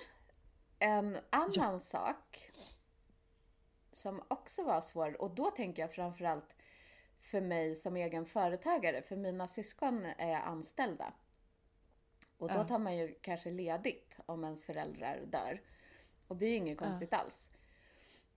en 0.79 1.19
annan 1.31 1.81
sak 1.81 2.51
som 4.05 4.23
också 4.29 4.65
var 4.65 4.81
svår, 4.81 5.23
och 5.23 5.35
då 5.35 5.51
tänker 5.51 5.83
jag 5.83 5.93
framförallt 5.93 6.55
för 7.21 7.41
mig 7.41 7.75
som 7.75 7.97
egen 7.97 8.27
företagare, 8.27 9.03
för 9.03 9.17
mina 9.17 9.49
syskon 9.49 10.05
är 10.05 10.35
anställda. 10.35 11.13
Och 12.39 12.53
då 12.53 12.65
tar 12.65 12.79
man 12.79 12.97
ju 12.97 13.15
kanske 13.21 13.51
ledigt 13.51 14.17
om 14.27 14.45
ens 14.45 14.65
föräldrar 14.65 15.21
dör. 15.27 15.63
Och 16.29 16.37
det 16.37 16.47
är 16.47 16.51
ju 16.51 16.57
inget 16.57 16.79
konstigt 16.79 17.09
ja. 17.13 17.19
alls. 17.19 17.51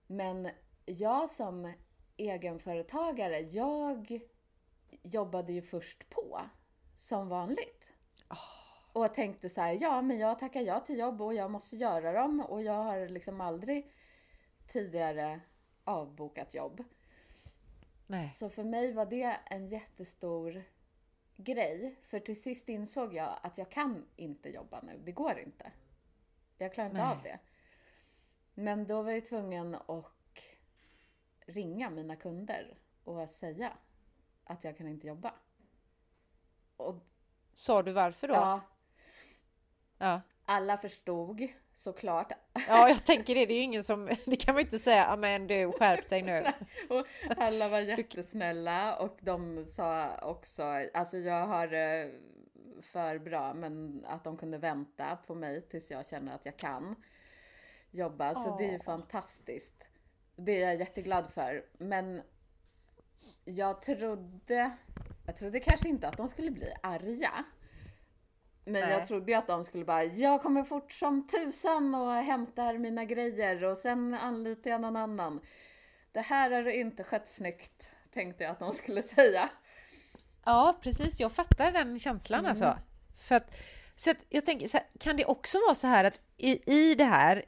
Men 0.06 0.50
jag 0.86 1.30
som 1.30 1.72
egenföretagare, 2.16 3.40
jag 3.40 4.20
jobbade 5.02 5.52
ju 5.52 5.62
först 5.62 6.10
på 6.10 6.40
som 6.96 7.28
vanligt. 7.28 7.92
Oh. 8.30 9.02
Och 9.02 9.14
tänkte 9.14 9.48
så 9.48 9.60
här, 9.60 9.78
ja 9.80 10.02
men 10.02 10.18
jag 10.18 10.38
tackar 10.38 10.60
ja 10.60 10.80
till 10.80 10.98
jobb 10.98 11.22
och 11.22 11.34
jag 11.34 11.50
måste 11.50 11.76
göra 11.76 12.12
dem 12.12 12.40
och 12.40 12.62
jag 12.62 12.84
har 12.84 13.08
liksom 13.08 13.40
aldrig 13.40 13.92
tidigare 14.68 15.40
avbokat 15.88 16.54
jobb. 16.54 16.84
Nej. 18.06 18.30
Så 18.30 18.50
för 18.50 18.64
mig 18.64 18.92
var 18.92 19.06
det 19.06 19.38
en 19.44 19.68
jättestor 19.68 20.64
grej. 21.36 21.94
För 22.02 22.20
till 22.20 22.42
sist 22.42 22.68
insåg 22.68 23.14
jag 23.14 23.38
att 23.42 23.58
jag 23.58 23.70
kan 23.70 24.06
inte 24.16 24.48
jobba 24.48 24.80
nu. 24.80 25.00
Det 25.04 25.12
går 25.12 25.38
inte. 25.38 25.72
Jag 26.58 26.74
klarar 26.74 26.88
inte 26.90 27.02
Nej. 27.02 27.16
av 27.16 27.22
det. 27.22 27.38
Men 28.54 28.86
då 28.86 29.02
var 29.02 29.10
jag 29.10 29.24
tvungen 29.24 29.74
att 29.74 30.14
ringa 31.46 31.90
mina 31.90 32.16
kunder 32.16 32.74
och 33.04 33.30
säga 33.30 33.72
att 34.44 34.64
jag 34.64 34.76
kan 34.76 34.88
inte 34.88 35.06
jobba. 35.06 35.34
Och, 36.76 36.94
Sa 37.54 37.82
du 37.82 37.92
varför 37.92 38.28
då? 38.28 38.34
Ja. 38.34 38.60
ja. 39.98 40.20
Alla 40.44 40.78
förstod 40.78 41.48
såklart. 41.78 42.32
Ja, 42.68 42.88
jag 42.88 43.04
tänker 43.04 43.34
det. 43.34 43.46
Det 43.46 43.52
är 43.52 43.56
ju 43.56 43.62
ingen 43.62 43.84
som... 43.84 44.06
Det 44.24 44.36
kan 44.36 44.54
man 44.54 44.60
ju 44.60 44.64
inte 44.64 44.78
säga. 44.78 45.16
Men 45.16 45.46
du, 45.46 45.72
skärp 45.72 46.08
dig 46.08 46.22
nu. 46.22 46.44
och 46.88 47.06
alla 47.36 47.68
var 47.68 47.80
jättesnälla 47.80 48.96
och 48.96 49.18
de 49.20 49.64
sa 49.64 50.18
också, 50.22 50.62
alltså 50.94 51.16
jag 51.16 51.46
har 51.46 51.72
eh, 51.72 52.10
för 52.82 53.18
bra, 53.18 53.54
men 53.54 54.04
att 54.08 54.24
de 54.24 54.36
kunde 54.36 54.58
vänta 54.58 55.18
på 55.26 55.34
mig 55.34 55.62
tills 55.62 55.90
jag 55.90 56.06
känner 56.06 56.34
att 56.34 56.46
jag 56.46 56.56
kan 56.56 56.94
jobba. 57.90 58.34
Så 58.34 58.50
oh. 58.50 58.58
det 58.58 58.64
är 58.64 58.72
ju 58.72 58.80
fantastiskt. 58.80 59.84
Det 60.36 60.62
är 60.62 60.66
jag 60.66 60.80
jätteglad 60.80 61.30
för. 61.34 61.64
Men 61.78 62.22
jag 63.44 63.82
trodde, 63.82 64.70
jag 65.26 65.36
trodde 65.36 65.60
kanske 65.60 65.88
inte 65.88 66.08
att 66.08 66.16
de 66.16 66.28
skulle 66.28 66.50
bli 66.50 66.72
arga. 66.82 67.44
Men 68.68 68.82
Nej. 68.82 68.90
jag 68.90 69.06
trodde 69.06 69.38
att 69.38 69.46
de 69.46 69.64
skulle 69.64 69.84
bara, 69.84 70.04
jag 70.04 70.42
kommer 70.42 70.64
fort 70.64 70.92
som 70.92 71.26
tusan 71.26 71.94
och 71.94 72.12
hämtar 72.12 72.78
mina 72.78 73.04
grejer 73.04 73.64
och 73.64 73.78
sen 73.78 74.14
anlitar 74.14 74.70
jag 74.70 74.80
någon 74.80 74.96
annan. 74.96 75.40
Det 76.12 76.20
här 76.20 76.50
är 76.50 76.68
inte 76.68 77.04
skött 77.04 77.28
snyggt, 77.28 77.90
tänkte 78.14 78.44
jag 78.44 78.50
att 78.50 78.58
de 78.58 78.74
skulle 78.74 79.02
säga. 79.16 79.48
Ja, 80.44 80.78
precis. 80.82 81.20
Jag 81.20 81.32
fattar 81.32 81.72
den 81.72 81.98
känslan 81.98 82.40
mm. 82.40 82.50
alltså. 82.50 82.78
För 83.28 83.34
att, 83.34 83.54
så 83.96 84.10
att 84.10 84.24
jag 84.28 84.46
tänker, 84.46 84.68
så 84.68 84.76
här, 84.76 84.86
kan 85.00 85.16
det 85.16 85.24
också 85.24 85.58
vara 85.66 85.74
så 85.74 85.86
här 85.86 86.04
att 86.04 86.20
i, 86.36 86.72
i 86.74 86.94
det 86.94 87.04
här 87.04 87.44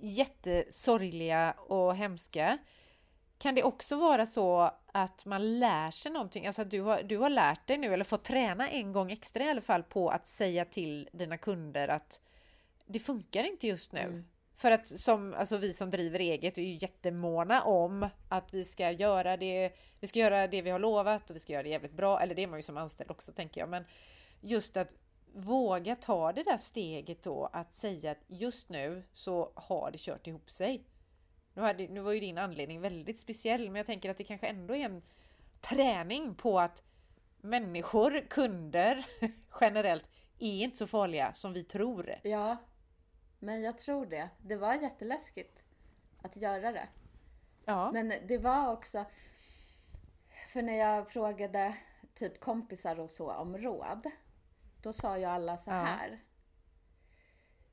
jättesorgliga 0.00 1.52
och 1.52 1.96
hemska 1.96 2.58
kan 3.40 3.54
det 3.54 3.62
också 3.62 3.96
vara 3.96 4.26
så 4.26 4.70
att 4.92 5.24
man 5.24 5.58
lär 5.58 5.90
sig 5.90 6.12
någonting, 6.12 6.46
alltså 6.46 6.62
att 6.62 6.70
du 6.70 6.80
har, 6.80 7.02
du 7.02 7.18
har 7.18 7.30
lärt 7.30 7.66
dig 7.66 7.78
nu 7.78 7.94
eller 7.94 8.04
fått 8.04 8.24
träna 8.24 8.68
en 8.68 8.92
gång 8.92 9.12
extra 9.12 9.44
i 9.44 9.50
alla 9.50 9.60
fall 9.60 9.82
på 9.82 10.10
att 10.10 10.26
säga 10.26 10.64
till 10.64 11.08
dina 11.12 11.38
kunder 11.38 11.88
att 11.88 12.20
det 12.86 12.98
funkar 12.98 13.44
inte 13.44 13.66
just 13.66 13.92
nu. 13.92 14.00
Mm. 14.00 14.24
För 14.56 14.70
att 14.70 15.00
som, 15.00 15.34
alltså 15.34 15.56
vi 15.56 15.72
som 15.72 15.90
driver 15.90 16.18
eget 16.18 16.58
är 16.58 16.62
ju 16.62 16.78
jättemåna 16.80 17.62
om 17.62 18.08
att 18.28 18.54
vi 18.54 18.64
ska 18.64 18.90
göra 18.90 19.36
det, 19.36 19.72
vi 20.00 20.06
ska 20.06 20.18
göra 20.18 20.46
det 20.46 20.62
vi 20.62 20.70
har 20.70 20.78
lovat 20.78 21.30
och 21.30 21.36
vi 21.36 21.40
ska 21.40 21.52
göra 21.52 21.62
det 21.62 21.68
jävligt 21.68 21.92
bra, 21.92 22.20
eller 22.20 22.34
det 22.34 22.42
är 22.42 22.46
man 22.46 22.58
ju 22.58 22.62
som 22.62 22.76
anställd 22.76 23.10
också 23.10 23.32
tänker 23.32 23.60
jag, 23.60 23.68
men 23.68 23.84
just 24.40 24.76
att 24.76 24.96
våga 25.34 25.96
ta 25.96 26.32
det 26.32 26.42
där 26.42 26.58
steget 26.58 27.22
då 27.22 27.50
att 27.52 27.74
säga 27.74 28.10
att 28.10 28.24
just 28.26 28.68
nu 28.68 29.02
så 29.12 29.52
har 29.54 29.90
det 29.90 29.98
kört 29.98 30.26
ihop 30.26 30.50
sig. 30.50 30.84
Nu, 31.54 31.62
hade, 31.62 31.88
nu 31.88 32.00
var 32.00 32.12
ju 32.12 32.20
din 32.20 32.38
anledning 32.38 32.80
väldigt 32.80 33.18
speciell, 33.18 33.70
men 33.70 33.76
jag 33.76 33.86
tänker 33.86 34.10
att 34.10 34.18
det 34.18 34.24
kanske 34.24 34.46
ändå 34.46 34.76
är 34.76 34.84
en 34.84 35.02
träning 35.60 36.34
på 36.34 36.60
att 36.60 36.82
människor, 37.40 38.20
kunder 38.28 39.06
generellt, 39.60 40.10
är 40.38 40.62
inte 40.62 40.76
så 40.76 40.86
farliga 40.86 41.32
som 41.34 41.52
vi 41.52 41.64
tror. 41.64 42.14
Ja, 42.22 42.56
men 43.38 43.62
jag 43.62 43.78
tror 43.78 44.06
det. 44.06 44.28
Det 44.38 44.56
var 44.56 44.74
jätteläskigt 44.74 45.62
att 46.22 46.36
göra 46.36 46.72
det. 46.72 46.88
Ja. 47.64 47.92
Men 47.92 48.12
det 48.26 48.38
var 48.38 48.72
också, 48.72 49.04
för 50.52 50.62
när 50.62 50.76
jag 50.76 51.10
frågade 51.10 51.76
typ 52.14 52.40
kompisar 52.40 53.00
och 53.00 53.10
så 53.10 53.32
om 53.32 53.58
råd, 53.58 54.10
då 54.82 54.92
sa 54.92 55.18
ju 55.18 55.24
alla 55.24 55.56
så 55.56 55.70
här. 55.70 56.20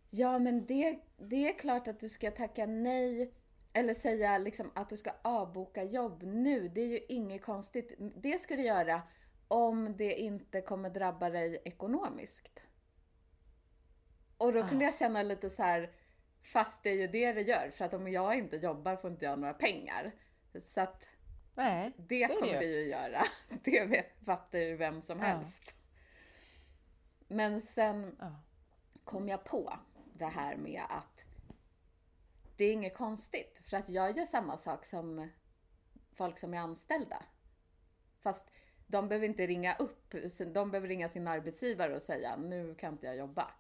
Ja, 0.10 0.32
ja 0.32 0.40
men 0.40 0.66
det, 0.66 1.00
det 1.18 1.50
är 1.50 1.60
klart 1.60 1.88
att 1.88 2.00
du 2.00 2.10
ska 2.10 2.32
tacka 2.32 2.66
nej 2.66 3.34
eller 3.78 3.94
säga 3.94 4.38
liksom 4.38 4.72
att 4.76 4.90
du 4.90 4.98
ska 4.98 5.12
avboka 5.22 5.84
jobb 5.84 6.24
nu, 6.24 6.70
det 6.70 6.82
är 6.82 6.88
ju 6.88 7.00
inget 7.10 7.42
konstigt. 7.42 7.96
Det 7.98 8.42
ska 8.42 8.56
du 8.56 8.64
göra 8.64 9.02
om 9.48 9.98
det 9.98 10.14
inte 10.14 10.62
kommer 10.62 10.90
drabba 10.90 11.30
dig 11.30 11.62
ekonomiskt. 11.66 12.60
Och 14.38 14.54
då 14.54 14.68
kunde 14.68 14.86
ah. 14.86 14.88
jag 14.88 14.96
känna 14.96 15.24
lite 15.24 15.50
så 15.50 15.64
här, 15.64 15.92
fast 16.44 16.84
det 16.84 16.90
är 16.90 16.96
ju 16.96 17.08
det 17.08 17.34
det 17.34 17.42
gör, 17.42 17.72
för 17.76 17.86
att 17.86 17.94
om 17.94 18.08
jag 18.08 18.38
inte 18.38 18.56
jobbar 18.56 18.96
får 18.96 19.12
inte 19.12 19.26
jag 19.26 19.40
några 19.40 19.54
pengar. 19.54 20.12
Så 20.62 20.82
att 20.82 21.04
Nej, 21.56 21.92
det 21.98 22.28
kommer 22.28 22.60
det 22.60 22.66
ju. 22.66 22.88
göra. 22.88 23.24
Det 23.64 24.06
fattar 24.26 24.60
ju 24.60 24.76
vem 24.76 25.02
som 25.02 25.20
ah. 25.20 25.24
helst. 25.24 25.76
Men 27.28 27.62
sen 27.62 28.18
ah. 28.20 28.32
kom 29.04 29.28
jag 29.28 29.44
på 29.44 29.74
det 30.14 30.26
här 30.26 30.56
med 30.56 30.84
att 30.90 31.17
det 32.58 32.66
är 32.66 32.74
inget 32.74 32.98
konstigt 32.98 33.60
för 33.70 33.78
att 33.78 33.90
jag 33.90 34.18
gör 34.18 34.26
samma 34.26 34.58
sak 34.58 34.86
som 34.86 35.30
folk 36.14 36.40
som 36.40 36.54
är 36.54 36.58
anställda. 36.58 37.24
Fast 38.20 38.52
de 38.88 39.08
behöver 39.08 39.28
inte 39.28 39.48
ringa 39.48 39.76
upp, 39.76 40.16
de 40.54 40.72
behöver 40.72 40.88
ringa 40.88 41.10
sin 41.10 41.28
arbetsgivare 41.28 41.96
och 41.96 42.02
säga 42.02 42.36
nu 42.38 42.76
kan 42.76 42.94
inte 42.94 43.06
jag 43.06 43.16
jobba. 43.16 43.52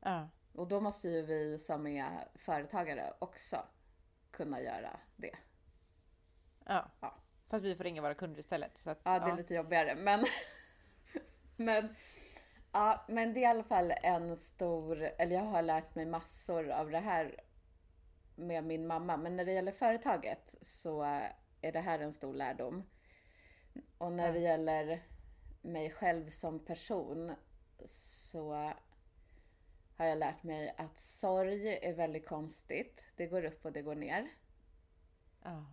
Ja. 0.00 0.28
Och 0.52 0.68
då 0.68 0.80
måste 0.80 1.08
ju 1.08 1.22
vi 1.22 1.58
som 1.58 1.86
är 1.86 2.28
företagare 2.34 3.14
också 3.18 3.62
kunna 4.30 4.60
göra 4.60 5.00
det. 5.16 5.36
Ja. 6.64 6.90
ja. 7.00 7.14
Fast 7.48 7.64
vi 7.64 7.76
får 7.76 7.84
ringa 7.84 8.02
våra 8.02 8.14
kunder 8.14 8.40
istället. 8.40 8.78
Så 8.78 8.90
att, 8.90 9.00
ja, 9.04 9.18
det 9.18 9.30
är 9.30 9.36
lite 9.36 9.54
jobbigare. 9.54 9.94
Men, 9.94 10.24
men, 11.56 11.96
ja, 12.72 13.04
men 13.08 13.34
det 13.34 13.40
är 13.40 13.42
i 13.42 13.46
alla 13.46 13.64
fall 13.64 13.92
en 14.02 14.36
stor, 14.36 15.02
eller 15.02 15.36
jag 15.36 15.42
har 15.42 15.62
lärt 15.62 15.94
mig 15.94 16.06
massor 16.06 16.70
av 16.70 16.90
det 16.90 16.98
här 16.98 17.40
med 18.38 18.64
min 18.64 18.86
mamma. 18.86 19.16
Men 19.16 19.36
när 19.36 19.44
det 19.44 19.52
gäller 19.52 19.72
företaget 19.72 20.54
så 20.60 21.02
är 21.60 21.72
det 21.72 21.80
här 21.80 21.98
en 21.98 22.12
stor 22.12 22.34
lärdom. 22.34 22.82
Och 23.98 24.12
när 24.12 24.32
det 24.32 24.38
gäller 24.38 25.02
mig 25.62 25.90
själv 25.90 26.30
som 26.30 26.64
person 26.64 27.34
så 27.86 28.72
har 29.96 30.06
jag 30.06 30.18
lärt 30.18 30.42
mig 30.42 30.74
att 30.78 30.98
sorg 30.98 31.78
är 31.82 31.94
väldigt 31.94 32.26
konstigt. 32.26 33.00
Det 33.16 33.26
går 33.26 33.44
upp 33.44 33.64
och 33.64 33.72
det 33.72 33.82
går 33.82 33.94
ner. 33.94 34.28
Ja. 35.42 35.66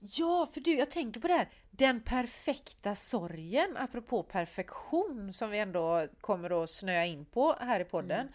Ja, 0.00 0.48
för 0.52 0.60
du, 0.60 0.74
jag 0.78 0.90
tänker 0.90 1.20
på 1.20 1.28
det 1.28 1.34
här, 1.34 1.48
den 1.70 2.00
perfekta 2.00 2.94
sorgen, 2.94 3.76
apropå 3.76 4.22
perfektion 4.22 5.32
som 5.32 5.50
vi 5.50 5.58
ändå 5.58 6.08
kommer 6.20 6.62
att 6.62 6.70
snöa 6.70 7.06
in 7.06 7.24
på 7.24 7.52
här 7.52 7.80
i 7.80 7.84
podden. 7.84 8.20
Mm 8.20 8.32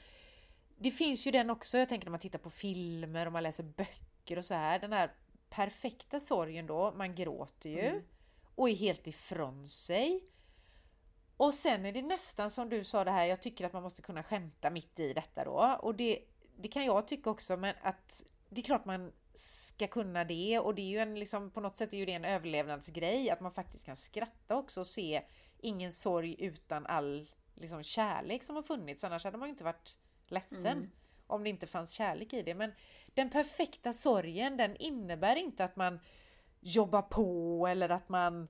det 0.84 0.91
finns 0.91 1.28
ju 1.28 1.32
den 1.32 1.50
också, 1.50 1.78
jag 1.78 1.89
tänker 1.89 2.06
när 2.06 2.12
man 2.12 2.19
tittar 2.19 2.39
på 2.39 2.50
filmer 2.50 3.26
och 3.26 3.32
man 3.32 3.43
läser 3.43 3.63
böcker 3.63 4.38
och 4.38 4.46
så 4.46 4.54
här. 4.54 4.80
Den 4.80 4.93
här 4.93 5.12
perfekta 5.50 6.19
sorgen 6.19 6.67
då, 6.67 6.91
man 6.91 7.15
gråter 7.15 7.69
ju 7.69 7.88
mm. 7.88 8.02
och 8.56 8.69
är 8.69 8.76
helt 8.76 9.08
ifrån 9.08 9.67
sig. 9.67 10.24
Och 11.38 11.54
sen 11.54 11.86
är 11.86 11.91
det 11.91 12.02
nästan 12.02 12.52
som 12.52 12.69
du 12.69 12.84
sa 12.84 13.04
det 13.04 13.12
här, 13.12 13.26
jag 13.26 13.41
tycker 13.41 13.65
att 13.65 13.74
man 13.74 13.84
måste 13.84 14.02
kunna 14.02 14.24
skämta 14.24 14.69
mitt 14.69 15.00
i 15.00 15.13
detta 15.13 15.43
då. 15.43 15.80
Och 15.82 15.96
det, 15.96 16.19
det 16.58 16.67
kan 16.67 16.86
jag 16.86 17.08
tycka 17.08 17.30
också, 17.30 17.58
men 17.58 17.76
att 17.82 18.24
det 18.50 18.62
är 18.62 18.65
klart 18.65 18.86
man 18.86 19.12
ska 19.36 19.88
kunna 19.88 20.24
det 20.24 20.60
och 20.60 20.76
det 20.76 20.82
är 20.82 20.89
ju 20.89 21.00
en 21.00 21.19
liksom, 21.19 21.52
på 21.52 21.62
något 21.62 21.78
sätt 21.78 21.93
är 21.93 21.98
ju 21.98 22.06
det 22.06 22.13
en 22.13 22.26
överlevnadsgrej 22.26 23.30
att 23.30 23.39
man 23.39 23.52
faktiskt 23.52 23.86
kan 23.86 23.96
skratta 23.96 24.56
också 24.56 24.80
och 24.80 24.88
se 24.88 25.24
ingen 25.58 25.91
sorg 25.91 26.36
utan 26.39 26.86
all 26.86 27.30
liksom 27.56 27.84
kärlek 27.84 28.43
som 28.43 28.56
har 28.56 28.63
funnits, 28.63 29.04
annars 29.04 29.24
hade 29.24 29.38
man 29.38 29.48
ju 29.48 29.52
inte 29.52 29.63
varit 29.63 29.98
ledsen. 30.34 30.78
Mm. 30.78 30.91
Om 31.28 31.43
det 31.43 31.50
inte 31.50 31.67
fanns 31.67 31.91
kärlek 31.91 32.34
i 32.34 32.41
det. 32.41 32.56
Men 32.56 32.72
den 33.13 33.30
perfekta 33.30 33.93
sorgen, 33.93 34.58
den 34.58 34.76
innebär 34.76 35.36
inte 35.36 35.63
att 35.63 35.76
man 35.76 36.00
jobbar 36.60 37.02
på 37.02 37.67
eller 37.67 37.89
att 37.89 38.10
man 38.10 38.48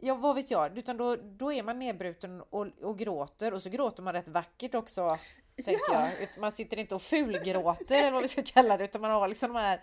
Ja 0.00 0.14
vad 0.14 0.34
vet 0.36 0.50
jag, 0.50 0.78
utan 0.78 0.96
då, 0.96 1.16
då 1.16 1.52
är 1.52 1.62
man 1.62 1.78
nedbruten 1.78 2.40
och, 2.40 2.66
och 2.82 2.98
gråter 2.98 3.54
och 3.54 3.62
så 3.62 3.70
gråter 3.70 4.02
man 4.02 4.12
rätt 4.12 4.28
vackert 4.28 4.74
också. 4.74 5.18
Ja. 5.56 5.78
jag. 5.92 6.28
Man 6.38 6.52
sitter 6.52 6.78
inte 6.78 6.94
och 6.94 7.02
fulgråter 7.02 7.98
eller 7.98 8.10
vad 8.10 8.22
vi 8.22 8.28
ska 8.28 8.42
kalla 8.42 8.76
det 8.76 8.84
utan 8.84 9.00
man 9.00 9.10
har 9.10 9.28
liksom 9.28 9.52
de 9.52 9.58
här 9.58 9.80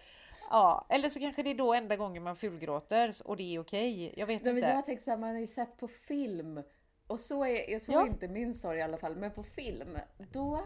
Ja, 0.50 0.86
eller 0.90 1.10
så 1.10 1.20
kanske 1.20 1.44
det 1.44 1.50
är 1.50 1.56
då 1.56 1.74
enda 1.74 1.96
gången 1.96 2.24
man 2.24 2.36
fulgråter 2.36 3.14
och 3.26 3.38
det 3.38 3.56
är 3.56 3.60
okej. 3.60 4.14
Jag 4.18 4.28
vet 4.28 4.44
Nej, 4.44 4.54
men 4.54 4.64
inte. 4.64 4.76
jag 4.76 4.86
tänkte 4.86 5.06
såhär, 5.06 5.18
man 5.18 5.30
har 5.30 5.40
ju 5.40 5.48
sett 5.48 5.78
på 5.78 5.88
film 5.88 6.64
och 7.08 7.20
så 7.20 7.46
är, 7.46 7.70
är 7.70 7.80
så 7.80 7.92
Ja. 7.92 8.02
är 8.02 8.08
inte 8.08 8.28
min 8.28 8.54
sorg 8.54 8.80
i 8.80 8.82
alla 8.82 8.98
fall, 8.98 9.16
men 9.16 9.32
på 9.32 9.44
film 9.44 9.98
då 10.32 10.64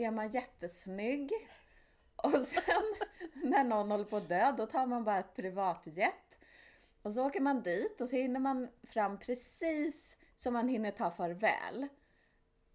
är 0.00 0.10
man 0.10 0.30
jättesnygg 0.30 1.30
och 2.16 2.38
sen 2.38 2.84
när 3.50 3.64
någon 3.64 3.90
håller 3.90 4.04
på 4.04 4.16
att 4.16 4.28
dö 4.28 4.52
då 4.56 4.66
tar 4.66 4.86
man 4.86 5.04
bara 5.04 5.18
ett 5.18 5.34
privatjet 5.36 6.38
och 7.02 7.12
så 7.12 7.26
åker 7.26 7.40
man 7.40 7.62
dit 7.62 8.00
och 8.00 8.08
så 8.08 8.16
hinner 8.16 8.40
man 8.40 8.68
fram 8.82 9.18
precis 9.18 10.16
som 10.36 10.52
man 10.52 10.68
hinner 10.68 10.90
ta 10.90 11.10
farväl. 11.10 11.88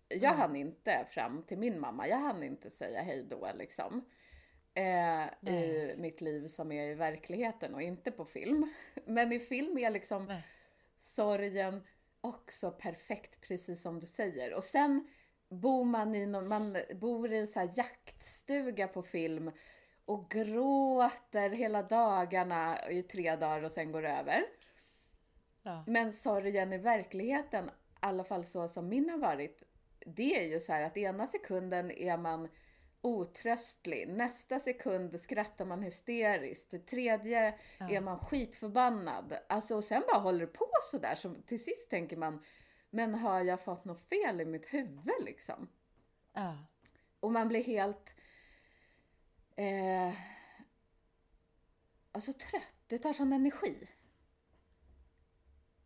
Jag 0.07 0.23
Mm. 0.23 0.37
hann 0.37 0.55
inte 0.55 1.05
fram 1.09 1.43
till 1.43 1.57
min 1.57 1.79
mamma, 1.79 2.07
jag 2.07 2.17
hann 2.17 2.43
inte 2.43 2.69
säga 2.69 3.01
hej 3.01 3.23
då 3.29 3.49
liksom. 3.55 4.05
Eh, 4.73 5.53
I 5.53 5.95
mitt 5.97 6.21
liv 6.21 6.47
som 6.47 6.71
är 6.71 6.91
i 6.91 6.93
verkligheten 6.93 7.75
och 7.75 7.81
inte 7.81 8.11
på 8.11 8.25
film. 8.25 8.73
Men 9.05 9.31
i 9.31 9.39
film 9.39 9.77
är 9.77 9.89
liksom 9.89 10.25
Nej. 10.25 10.43
sorgen 10.99 11.83
också 12.21 12.71
perfekt 12.71 13.41
precis 13.41 13.81
som 13.81 13.99
du 13.99 14.07
säger. 14.07 14.53
Och 14.53 14.63
sen 14.63 15.07
bor 15.49 15.83
man 15.85 16.15
i 16.15 16.25
någon, 16.25 16.47
man 16.47 16.77
bor 16.95 17.31
i 17.31 17.37
en 17.37 17.47
så 17.47 17.59
här 17.59 17.69
jaktstuga 17.75 18.87
på 18.87 19.01
film 19.01 19.51
och 20.05 20.31
gråter 20.31 21.49
hela 21.49 21.83
dagarna 21.83 22.89
i 22.89 23.03
tre 23.03 23.35
dagar 23.35 23.63
och 23.63 23.71
sen 23.71 23.91
går 23.91 24.01
det 24.01 24.09
över. 24.09 24.45
Ja. 25.63 25.83
Men 25.87 26.11
sorgen 26.11 26.73
i 26.73 26.77
verkligheten, 26.77 27.65
i 27.65 27.71
alla 27.99 28.23
fall 28.23 28.45
så 28.45 28.67
som 28.67 28.89
min 28.89 29.09
har 29.09 29.17
varit, 29.17 29.63
det 30.05 30.39
är 30.39 30.43
ju 30.43 30.59
så 30.59 30.73
här 30.73 30.81
att 30.81 30.97
ena 30.97 31.27
sekunden 31.27 31.91
är 31.91 32.17
man 32.17 32.47
otröstlig, 33.01 34.07
nästa 34.07 34.59
sekund 34.59 35.21
skrattar 35.21 35.65
man 35.65 35.81
hysteriskt, 35.81 36.87
tredje 36.87 37.53
Ja. 37.77 37.89
är 37.89 38.01
man 38.01 38.19
skitförbannad. 38.19 39.37
Alltså 39.49 39.75
och 39.75 39.83
sen 39.83 40.03
bara 40.07 40.19
håller 40.19 40.39
det 40.39 40.47
på 40.47 40.69
sådär 40.91 41.15
så 41.15 41.35
till 41.45 41.63
sist 41.63 41.89
tänker 41.89 42.17
man, 42.17 42.43
men 42.95 43.13
har 43.15 43.41
jag 43.43 43.63
fått 43.63 43.85
något 43.85 44.09
fel 44.09 44.41
i 44.41 44.45
mitt 44.45 44.65
huvud 44.73 45.23
liksom? 45.25 45.67
Ja. 46.33 46.57
Och 47.19 47.31
man 47.31 47.47
blir 47.47 47.63
helt 47.63 48.09
eh, 49.55 50.13
alltså 52.11 52.33
trött, 52.33 52.75
det 52.87 52.99
tar 52.99 53.13
sån 53.13 53.33
energi. 53.33 53.89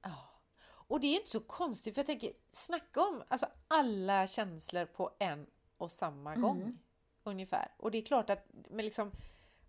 Ja. 0.01 0.29
Och 0.65 0.99
det 0.99 1.07
är 1.07 1.15
inte 1.15 1.31
så 1.31 1.39
konstigt 1.39 1.93
för 1.93 1.99
jag 1.99 2.05
tänker 2.07 2.33
snacka 2.51 3.01
om 3.01 3.23
alltså, 3.27 3.47
alla 3.67 4.27
känslor 4.27 4.85
på 4.85 5.11
en 5.19 5.47
och 5.77 5.91
samma 5.91 6.31
Mm. 6.31 6.41
gång. 6.41 6.79
Ungefär. 7.23 7.71
Och 7.77 7.91
det 7.91 7.97
är 7.97 8.01
klart 8.05 8.29
att 8.29 8.47
men 8.69 8.85
liksom, 8.85 9.11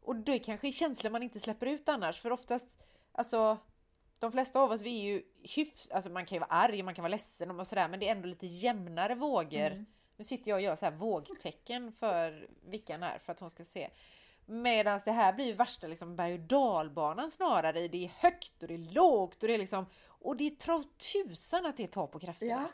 och 0.01 0.17
det 0.17 0.39
kanske 0.39 0.69
är 0.69 0.73
känslor 0.73 1.11
man 1.11 1.23
inte 1.23 1.41
släpper 1.41 1.67
ut 1.67 1.89
annars 1.89 2.21
för 2.21 2.31
oftast 2.33 2.67
alltså 3.13 3.59
de 4.21 4.33
flesta 4.33 4.61
av 4.61 4.71
oss 4.71 4.83
vi 4.83 4.99
är 4.99 5.03
ju 5.03 5.23
hyfs, 5.43 5.91
alltså 5.91 6.11
man 6.11 6.27
kan 6.27 6.37
ju 6.37 6.41
vara 6.41 6.51
arg 6.51 6.83
man 6.83 6.95
kan 6.95 7.03
vara 7.03 7.11
ledsen 7.11 7.61
och 7.61 7.67
sådär 7.67 7.89
men 7.89 8.01
det 8.01 8.09
är 8.09 8.13
ändå 8.13 8.29
lite 8.29 8.47
jämnare 8.47 9.15
vågor. 9.15 9.67
Mm. 9.67 9.87
Nu 10.17 10.25
sitter 10.25 10.51
jag 10.51 10.57
och 10.57 10.63
gör 10.63 10.77
så 10.77 10.85
här 10.85 10.93
vågtecken 10.93 11.93
för 11.93 12.49
Vickan 12.63 13.03
här 13.03 13.19
för 13.19 13.33
att 13.33 13.41
hon 13.41 13.51
ska 13.51 13.65
se. 13.65 13.91
Medan 14.47 15.01
det 15.05 15.13
här 15.13 15.33
blir 15.33 15.47
ju 15.47 15.53
värsta 15.53 15.87
liksom 15.87 16.17
berg 16.17 16.35
och 16.35 16.41
dalbanan 16.41 17.31
snarare. 17.31 17.89
Det 17.89 18.05
är 18.05 18.13
högt 18.19 18.63
och 18.63 18.69
det 18.69 18.75
är 18.75 18.93
lågt 18.93 19.43
och 19.43 19.49
det 19.49 19.55
är 19.55 19.59
liksom 19.59 19.87
och 20.07 20.37
det 20.37 20.47
är 20.47 20.51
tra 20.51 20.85
tusan 21.13 21.67
att 21.67 21.77
det 21.77 21.87
tar 21.87 22.07
på 22.07 22.19
krafterna. 22.19 22.51
Ja. 22.51 22.69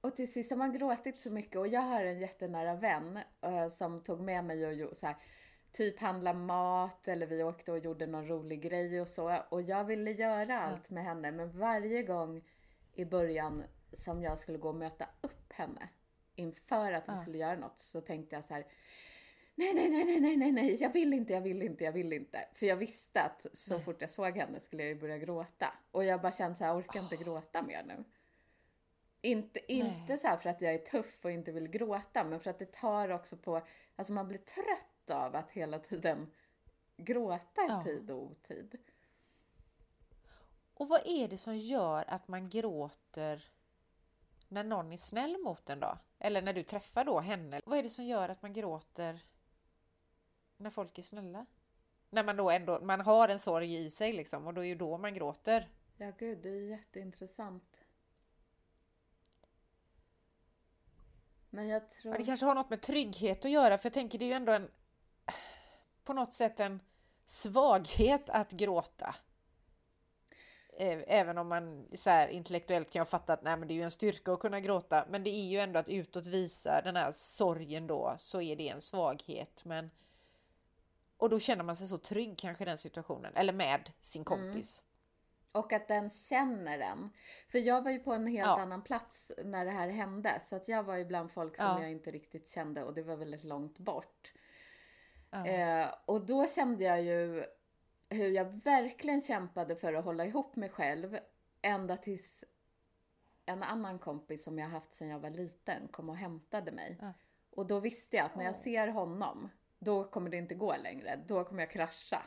Och 0.00 0.16
till 0.16 0.32
sist 0.32 0.50
har 0.50 0.56
man 0.56 0.72
gråtit 0.72 1.18
så 1.18 1.32
mycket 1.32 1.56
och 1.56 1.68
jag 1.68 1.80
har 1.80 2.04
en 2.04 2.20
jättenära 2.20 2.74
vän 2.74 3.18
eh, 3.40 3.68
som 3.68 4.00
tog 4.00 4.20
med 4.20 4.44
mig 4.44 4.84
och 4.84 4.96
så 4.96 5.06
här, 5.06 5.16
typ 5.74 6.00
handla 6.00 6.32
mat 6.32 7.08
eller 7.08 7.26
vi 7.26 7.42
åkte 7.42 7.72
och 7.72 7.78
gjorde 7.78 8.06
någon 8.06 8.28
rolig 8.28 8.62
grej 8.62 9.00
och 9.00 9.08
så. 9.08 9.38
Och 9.48 9.62
jag 9.62 9.84
ville 9.84 10.10
göra 10.10 10.60
allt 10.60 10.90
med 10.90 11.04
henne 11.04 11.32
men 11.32 11.58
varje 11.58 12.02
gång 12.02 12.42
i 12.94 13.04
början 13.04 13.64
som 13.92 14.22
jag 14.22 14.38
skulle 14.38 14.58
gå 14.58 14.68
och 14.68 14.74
möta 14.74 15.08
upp 15.20 15.52
henne 15.52 15.88
inför 16.34 16.92
att 16.92 17.08
vi 17.08 17.12
Ja. 17.12 17.22
skulle 17.22 17.38
göra 17.38 17.58
något 17.58 17.78
så 17.78 18.00
tänkte 18.00 18.36
jag 18.36 18.44
så 18.44 18.54
här 18.54 18.66
Nej, 19.56 19.74
nej, 19.74 19.90
nej, 19.90 20.04
nej, 20.04 20.20
nej, 20.20 20.36
nej, 20.36 20.52
nej, 20.52 20.76
jag 20.82 20.92
vill 20.92 21.12
inte, 21.14 21.32
jag 21.32 21.40
vill 21.40 21.62
inte, 21.62 21.84
jag 21.84 21.92
vill 21.92 22.12
inte. 22.12 22.48
För 22.54 22.66
jag 22.66 22.76
visste 22.76 23.22
att 23.22 23.46
så 23.52 23.74
Nej. 23.74 23.84
fort 23.84 24.00
jag 24.00 24.10
såg 24.10 24.36
henne 24.36 24.60
skulle 24.60 24.82
jag 24.82 24.88
ju 24.88 25.00
börja 25.00 25.18
gråta. 25.18 25.74
Och 25.90 26.04
jag 26.04 26.20
bara 26.20 26.32
kände 26.32 26.54
så 26.54 26.64
här, 26.64 26.70
jag 26.70 26.78
orkar 26.78 27.00
inte 27.00 27.16
gråta 27.16 27.62
mer 27.62 27.82
nu. 27.82 28.04
Inte, 29.20 29.72
inte 29.72 30.04
Nej. 30.08 30.18
så 30.18 30.26
här 30.26 30.36
för 30.36 30.50
att 30.50 30.60
jag 30.60 30.74
är 30.74 30.78
tuff 30.78 31.24
och 31.24 31.30
inte 31.30 31.52
vill 31.52 31.68
gråta, 31.68 32.24
men 32.24 32.40
för 32.40 32.50
att 32.50 32.58
det 32.58 32.72
tar 32.72 33.08
också 33.08 33.36
på, 33.36 33.66
alltså 33.96 34.12
man 34.12 34.28
blir 34.28 34.38
trött 34.38 34.93
av 35.10 35.36
att 35.36 35.50
hela 35.50 35.78
tiden 35.78 36.32
gråta 36.96 37.62
i 37.62 37.66
Ja. 37.68 37.84
tid 37.84 38.10
och 38.10 38.22
otid. 38.22 38.78
Och 40.74 40.88
vad 40.88 41.00
är 41.06 41.28
det 41.28 41.38
som 41.38 41.56
gör 41.56 42.04
att 42.08 42.28
man 42.28 42.48
gråter 42.48 43.48
när 44.48 44.64
någon 44.64 44.92
är 44.92 44.96
snäll 44.96 45.38
mot 45.38 45.70
en 45.70 45.80
då? 45.80 45.98
Eller 46.18 46.42
när 46.42 46.52
du 46.52 46.62
träffar 46.62 47.04
då 47.04 47.20
henne? 47.20 47.60
Vad 47.64 47.78
är 47.78 47.82
det 47.82 47.90
som 47.90 48.04
gör 48.04 48.28
att 48.28 48.42
man 48.42 48.52
gråter 48.52 49.20
när 50.56 50.70
folk 50.70 50.98
är 50.98 51.02
snälla? 51.02 51.46
När 52.10 52.24
man 52.24 52.36
då 52.36 52.50
ändå, 52.50 52.80
man 52.80 53.00
har 53.00 53.28
en 53.28 53.38
sorg 53.38 53.76
i 53.86 53.90
sig 53.90 54.12
liksom 54.12 54.46
och 54.46 54.54
då 54.54 54.60
är 54.60 54.64
ju 54.64 54.74
då 54.74 54.98
man 54.98 55.14
gråter. 55.14 55.68
Ja, 55.96 56.12
gud, 56.18 56.38
det 56.38 56.48
är 56.48 56.60
jätteintressant. 56.70 57.76
Men 61.50 61.68
jag 61.68 61.90
tror... 61.90 62.14
Ja, 62.14 62.18
det 62.18 62.24
kanske 62.24 62.46
har 62.46 62.54
något 62.54 62.70
med 62.70 62.80
trygghet 62.82 63.44
att 63.44 63.50
göra 63.50 63.78
för 63.78 63.86
jag 63.86 63.94
tänker 63.94 64.18
det 64.18 64.24
är 64.24 64.26
ju 64.26 64.32
ändå 64.32 64.52
en 64.52 64.70
på 66.04 66.12
något 66.12 66.32
sätt 66.34 66.60
en 66.60 66.80
svaghet 67.26 68.22
att 68.30 68.52
gråta. 68.52 69.14
Eh, 70.78 71.02
Även 71.06 71.38
om 71.38 71.48
man 71.48 71.86
så 71.94 72.10
här, 72.10 72.28
intellektuellt 72.28 72.90
kan 72.90 73.00
jag 73.00 73.08
fatta 73.08 73.32
att 73.32 73.42
nej, 73.42 73.56
men 73.56 73.68
det 73.68 73.74
är 73.74 73.76
ju 73.76 73.82
en 73.82 73.90
styrka 73.90 74.32
att 74.32 74.40
kunna 74.40 74.60
gråta. 74.60 75.06
Men 75.10 75.24
det 75.24 75.30
är 75.30 75.44
ju 75.48 75.58
ändå 75.60 75.78
att 75.78 75.88
utåt 75.88 76.26
visa 76.26 76.80
den 76.84 76.96
här 76.96 77.12
sorgen 77.12 77.86
då 77.86 78.14
så 78.18 78.40
är 78.40 78.56
det 78.56 78.68
en 78.68 78.80
svaghet. 78.80 79.64
Men 79.64 79.90
och 81.16 81.30
då 81.30 81.38
känner 81.40 81.64
man 81.64 81.76
sig 81.76 81.88
så 81.88 81.98
trygg 81.98 82.38
kanske 82.38 82.64
i 82.64 82.66
den 82.66 82.78
situationen 82.78 83.32
eller 83.36 83.52
med 83.52 83.92
sin 84.02 84.24
kompis. 84.24 84.82
Och 85.52 85.72
att 85.72 85.88
den 85.88 86.10
känner 86.10 86.78
en. 86.78 87.10
För 87.48 87.58
jag 87.58 87.82
var 87.82 87.90
ju 87.90 87.98
på 87.98 88.12
en 88.12 88.26
helt 88.26 88.46
Ja. 88.46 88.60
annan 88.60 88.82
plats 88.82 89.32
när 89.44 89.64
det 89.64 89.70
här 89.70 89.88
hände. 89.88 90.40
Så 90.44 90.56
att 90.56 90.68
jag 90.68 90.82
var 90.82 90.96
ju 90.96 91.04
bland 91.04 91.32
folk 91.32 91.56
som 91.56 91.66
Ja. 91.66 91.80
jag 91.80 91.90
inte 91.90 92.10
riktigt 92.10 92.48
kände 92.48 92.84
och 92.84 92.94
det 92.94 93.02
var 93.02 93.16
väldigt 93.16 93.44
långt 93.44 93.78
bort. 93.78 94.32
Ja. 95.34 95.46
Eh, 95.46 95.94
och 96.04 96.26
då 96.26 96.46
kände 96.46 96.84
jag 96.84 97.02
ju 97.02 97.44
hur 98.08 98.30
jag 98.30 98.44
verkligen 98.44 99.20
kämpade 99.20 99.76
för 99.76 99.94
att 99.94 100.04
hålla 100.04 100.24
ihop 100.26 100.56
mig 100.56 100.68
själv. 100.68 101.18
Ända 101.62 101.96
tills 101.96 102.44
en 103.46 103.62
annan 103.62 103.98
kompis 103.98 104.44
som 104.44 104.58
jag 104.58 104.68
haft 104.68 104.94
sedan 104.94 105.08
jag 105.08 105.18
var 105.18 105.30
liten 105.30 105.88
kom 105.88 106.08
och 106.08 106.16
hämtade 106.16 106.72
mig. 106.72 106.96
Ja. 107.00 107.12
Och 107.50 107.66
då 107.66 107.80
visste 107.80 108.16
jag 108.16 108.26
att 108.26 108.36
när 108.36 108.44
jag 108.44 108.56
ser 108.56 108.88
honom, 108.88 109.48
då 109.78 110.04
kommer 110.04 110.30
det 110.30 110.36
inte 110.36 110.54
gå 110.54 110.76
längre. 110.82 111.20
Då 111.26 111.44
kommer 111.44 111.62
jag 111.62 111.70
krascha. 111.70 112.22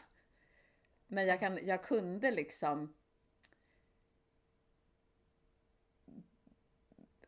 Men 1.07 1.27
jag, 1.27 1.39
kan, 1.39 1.65
jag 1.65 1.83
kunde 1.83 2.31
liksom 2.31 2.93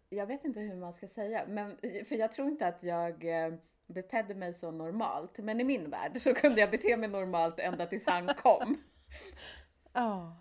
jag 0.10 0.26
vet 0.26 0.46
inte 0.46 0.60
hur 0.60 0.76
man 0.76 0.94
ska 0.94 1.08
säga, 1.08 1.46
men 1.48 1.78
för 2.08 2.16
jag 2.16 2.32
tror 2.32 2.48
inte 2.48 2.68
att 2.68 2.84
jag 2.84 3.46
eh, 3.46 3.54
betedde 3.90 4.36
mig 4.36 4.54
så 4.54 4.72
normalt. 4.72 5.38
Men 5.38 5.62
i 5.62 5.64
min 5.64 5.90
värld 5.90 6.22
så 6.22 6.34
kunde 6.34 6.62
jag 6.62 6.72
bete 6.72 6.98
mig 6.98 7.10
normalt 7.10 7.60
ända 7.60 7.86
tills 7.86 8.06
han 8.06 8.28
kom. 8.28 8.78
Ja. 9.94 10.36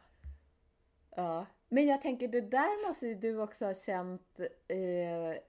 Ja. 1.16 1.46
Men 1.68 1.86
jag 1.86 2.02
tänker, 2.02 2.28
det 2.28 2.40
där 2.40 2.86
måste 2.86 3.06
ju 3.06 3.14
du 3.14 3.40
också 3.40 3.66
ha 3.66 3.74
känt 3.74 4.40
eh, 4.68 5.42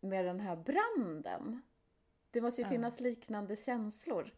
med 0.00 0.24
den 0.24 0.40
här 0.40 0.56
branden. 0.56 1.62
Det 2.30 2.40
måste 2.40 2.62
ju 2.62 2.68
finnas 2.68 3.00
liknande 3.00 3.56
känslor. 3.56 4.34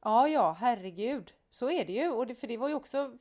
Ja, 0.00 0.28
ja, 0.28 0.56
herregud. 0.60 1.32
Så 1.50 1.70
är 1.70 1.84
det 1.84 1.92
ju. 1.92 2.10
Och 2.10 2.26
det, 2.26 2.34
för 2.34 2.46
det 2.46 2.56
var 2.56 2.68
ju 2.68 2.74
också 2.74 3.18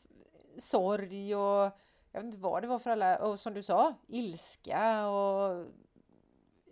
sorg 0.58 1.36
och 1.36 1.72
jag 2.12 2.22
vet 2.22 2.26
inte 2.26 2.40
vad 2.40 2.64
det 2.64 2.68
var 2.68 2.80
för 2.80 2.90
alla, 2.90 3.18
och 3.18 3.40
som 3.40 3.54
du 3.54 3.64
sa, 3.64 3.94
ilska 4.08 5.08
och 5.08 5.66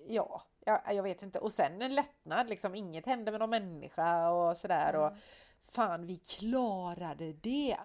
ja, 0.08 0.44
jag, 0.72 0.96
jag 0.96 1.04
vet 1.04 1.22
inte. 1.22 1.40
Och 1.40 1.54
sen 1.54 1.82
en 1.82 1.96
lättnad, 1.96 2.50
liksom 2.50 2.76
inget 2.76 3.06
hände 3.06 3.32
med 3.32 3.40
någon 3.40 3.50
människa 3.50 4.30
och 4.30 4.58
sådär 4.58 4.96
och 4.96 5.12
fan 5.72 6.06
vi 6.06 6.18
klarade 6.18 7.34
det. 7.34 7.78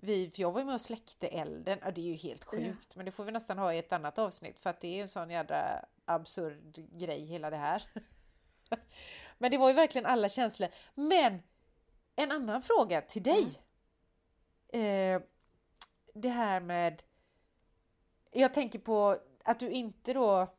vi, 0.00 0.30
för 0.30 0.42
jag 0.42 0.52
var 0.52 0.60
ju 0.60 0.66
med 0.66 0.74
och 0.74 0.80
släckte 0.80 1.28
elden, 1.28 1.78
ja, 1.82 1.90
det 1.90 2.00
är 2.00 2.04
ju 2.04 2.14
helt 2.14 2.44
sjukt, 2.44 2.86
ja. 2.88 2.92
men 2.94 3.06
det 3.06 3.12
får 3.12 3.24
vi 3.24 3.32
nästan 3.32 3.58
ha 3.58 3.72
i 3.72 3.78
ett 3.78 3.92
annat 3.92 4.18
avsnitt 4.18 4.58
för 4.58 4.70
att 4.70 4.80
det 4.80 4.98
är 4.98 5.02
en 5.02 5.08
sån 5.08 5.30
jädra 5.30 5.84
absurd 6.04 6.78
grej 6.98 7.24
hela 7.24 7.50
det 7.50 7.56
här. 7.56 7.82
men 9.38 9.50
det 9.50 9.58
var 9.58 9.68
ju 9.68 9.74
verkligen 9.74 10.06
alla 10.06 10.28
känslor. 10.28 10.68
Men 10.94 11.42
en 12.16 12.32
annan 12.32 12.62
fråga 12.62 13.00
till 13.00 13.22
dig. 13.22 13.46
Mm. 14.72 15.16
Eh, 15.16 15.22
det 16.14 16.28
här 16.28 16.60
med 16.60 17.02
jag 18.32 18.54
tänker 18.54 18.78
på 18.78 19.18
att 19.44 19.60
du 19.60 19.70
inte 19.70 20.12
då 20.12 20.55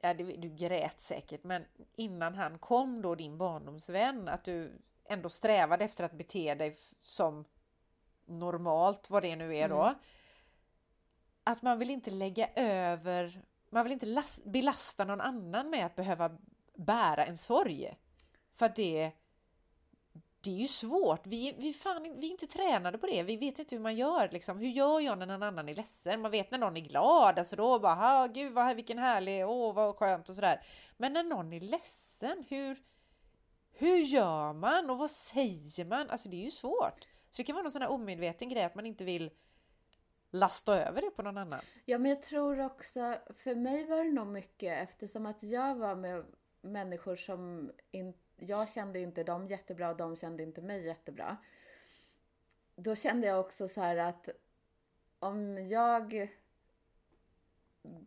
ja, 0.00 0.14
du 0.14 0.48
grät 0.48 1.00
säkert, 1.00 1.44
men 1.44 1.64
innan 1.96 2.34
han 2.34 2.58
kom 2.58 3.02
då, 3.02 3.14
din 3.14 3.38
barndomsvän, 3.38 4.28
att 4.28 4.44
du 4.44 4.78
ändå 5.04 5.28
strävade 5.28 5.84
efter 5.84 6.04
att 6.04 6.12
bete 6.12 6.54
dig 6.54 6.76
som 7.02 7.44
normalt, 8.26 9.10
vad 9.10 9.22
det 9.22 9.36
nu 9.36 9.56
är 9.56 9.68
då. 9.68 9.82
Mm. 9.82 9.94
Att 11.44 11.62
man 11.62 11.78
vill 11.78 11.90
inte 11.90 12.10
lägga 12.10 12.48
över, 12.54 13.42
man 13.70 13.84
vill 13.84 13.92
inte 13.92 14.06
last, 14.06 14.44
belasta 14.44 15.04
någon 15.04 15.20
annan 15.20 15.70
med 15.70 15.86
att 15.86 15.96
behöva 15.96 16.38
bära 16.74 17.26
en 17.26 17.36
sorg. 17.36 17.96
För 18.54 18.72
det 18.76 19.12
det 20.48 20.54
är 20.54 20.60
ju 20.60 20.68
svårt. 20.68 21.26
Vi, 21.26 21.54
vi, 21.58 21.72
fan, 21.72 22.02
vi 22.02 22.26
är 22.26 22.30
inte 22.30 22.46
tränade 22.46 22.98
på 22.98 23.06
det. 23.06 23.22
Vi 23.22 23.36
vet 23.36 23.58
inte 23.58 23.74
hur 23.74 23.82
man 23.82 23.96
gör. 23.96 24.28
Liksom. 24.32 24.58
Hur 24.58 24.68
gör 24.68 25.00
jag 25.00 25.18
när 25.18 25.26
någon 25.26 25.42
annan 25.42 25.68
är 25.68 25.74
ledsen? 25.74 26.20
Man 26.20 26.30
vet 26.30 26.50
när 26.50 26.58
någon 26.58 26.76
är 26.76 26.80
glad. 26.80 27.38
Alltså 27.38 27.56
då 27.56 27.78
bara, 27.78 28.28
gud 28.28 28.52
vad, 28.52 28.76
vilken 28.76 28.98
härlig, 28.98 29.48
åh 29.48 29.74
vad 29.74 29.96
skönt 29.96 30.28
och 30.28 30.34
sådär. 30.34 30.64
Men 30.96 31.12
när 31.12 31.22
någon 31.22 31.52
är 31.52 31.60
ledsen, 31.60 32.44
hur, 32.48 32.82
hur 33.72 33.98
gör 33.98 34.52
man 34.52 34.90
och 34.90 34.98
vad 34.98 35.10
säger 35.10 35.84
man? 35.84 36.10
Alltså 36.10 36.28
det 36.28 36.36
är 36.36 36.44
ju 36.44 36.50
svårt. 36.50 37.06
Så 37.30 37.36
det 37.36 37.44
kan 37.44 37.54
vara 37.54 37.62
någon 37.62 37.72
sån 37.72 37.82
här 37.82 37.90
omedveten 37.90 38.48
grej 38.48 38.64
att 38.64 38.74
man 38.74 38.86
inte 38.86 39.04
vill 39.04 39.30
lasta 40.30 40.86
över 40.86 41.02
det 41.02 41.10
på 41.10 41.22
någon 41.22 41.38
annan. 41.38 41.60
Ja, 41.84 41.98
men 41.98 42.10
jag 42.10 42.22
tror 42.22 42.60
också, 42.60 43.14
för 43.36 43.54
mig 43.54 43.84
var 43.84 44.04
det 44.04 44.12
nog 44.12 44.26
mycket 44.26 44.82
eftersom 44.82 45.26
att 45.26 45.42
jag 45.42 45.74
var 45.74 45.94
med 45.94 46.24
människor 46.60 47.16
som 47.16 47.72
inte 47.90 48.27
jag 48.38 48.68
kände 48.68 48.98
inte 48.98 49.24
dem 49.24 49.46
jättebra 49.46 49.90
och 49.90 49.96
de 49.96 50.16
kände 50.16 50.42
inte 50.42 50.60
mig 50.60 50.86
jättebra. 50.86 51.36
Då 52.76 52.94
kände 52.94 53.26
jag 53.26 53.40
också 53.40 53.68
så 53.68 53.80
här 53.80 53.96
att 53.96 54.28
om 55.18 55.68
jag... 55.68 56.30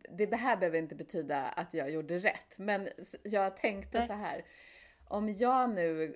Det 0.09 0.35
här 0.35 0.57
behöver 0.57 0.77
inte 0.77 0.95
betyda 0.95 1.47
att 1.47 1.73
jag 1.73 1.91
gjorde 1.91 2.19
rätt, 2.19 2.57
men 2.57 2.89
jag 3.23 3.57
tänkte 3.57 3.97
Nej. 3.97 4.07
så 4.07 4.13
här. 4.13 4.45
Om 5.07 5.29
jag 5.29 5.69
nu 5.69 6.15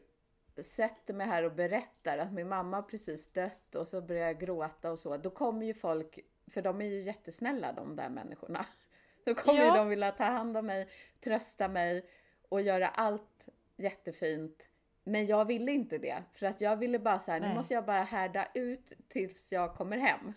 sätter 0.64 1.14
mig 1.14 1.28
här 1.28 1.44
och 1.44 1.52
berättar 1.52 2.18
att 2.18 2.34
min 2.34 2.50
mamma 2.50 2.82
precis 2.82 3.34
dött 3.34 3.76
och 3.76 3.88
så 3.88 4.02
börjar 4.02 4.26
jag 4.26 4.40
gråta 4.40 4.92
och 4.92 5.00
så, 5.00 5.18
då 5.18 5.30
kommer 5.30 5.66
ju 5.66 5.74
folk, 5.74 6.20
för 6.48 6.62
de 6.62 6.82
är 6.82 6.86
ju 6.86 7.02
jättesnälla 7.02 7.74
de 7.74 7.96
där 7.96 8.10
människorna. 8.10 8.66
Då 9.24 9.36
kommer 9.36 9.60
ja. 9.60 9.66
ju 9.66 9.78
de 9.78 9.90
vilja 9.90 10.12
ta 10.12 10.24
hand 10.24 10.58
om 10.58 10.66
mig, 10.66 10.88
trösta 11.20 11.68
mig 11.68 12.10
och 12.50 12.62
göra 12.62 12.88
allt 12.88 13.50
jättefint. 13.76 14.68
Men 15.04 15.26
jag 15.26 15.46
ville 15.46 15.72
inte 15.72 15.98
det. 15.98 16.24
För 16.34 16.46
att 16.46 16.62
jag 16.62 16.78
ville 16.78 17.00
bara 17.00 17.20
så 17.20 17.32
här, 17.32 17.40
nu 17.40 17.54
måste 17.54 17.74
jag 17.74 17.86
bara 17.86 18.04
härda 18.04 18.48
ut 18.54 18.94
tills 19.08 19.52
jag 19.52 19.76
kommer 19.76 19.98
hem. 19.98 20.34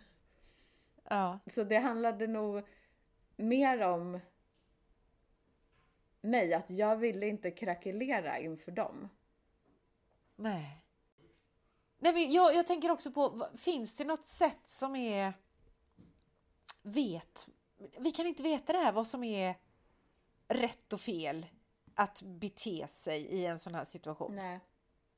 Ja. 1.04 1.38
Så 1.46 1.64
det 1.64 1.78
handlade 1.78 2.26
nog 2.26 2.62
mer 3.36 3.80
om 3.80 4.20
mig, 6.20 6.54
att 6.54 6.70
jag 6.70 6.96
ville 6.96 7.26
inte 7.26 7.50
krackelera 7.50 8.38
inför 8.38 8.72
dem. 8.72 9.08
Nej. 10.36 10.84
Nej 11.98 12.12
men 12.12 12.32
jag, 12.32 12.54
jag 12.54 12.66
tänker 12.66 12.90
också 12.90 13.12
på, 13.12 13.48
finns 13.56 13.94
det 13.94 14.04
något 14.04 14.26
sätt 14.26 14.62
som 14.66 14.96
är... 14.96 15.32
Vet... 16.82 17.48
Vi 17.98 18.10
kan 18.10 18.26
inte 18.26 18.42
veta 18.42 18.72
det 18.72 18.78
här, 18.78 18.92
vad 18.92 19.06
som 19.06 19.24
är 19.24 19.54
rätt 20.48 20.92
och 20.92 21.00
fel 21.00 21.46
att 21.98 22.22
bete 22.22 22.88
sig 22.88 23.20
i 23.20 23.46
en 23.46 23.58
sån 23.58 23.74
här 23.74 23.84
situation? 23.84 24.36
Nej. 24.36 24.60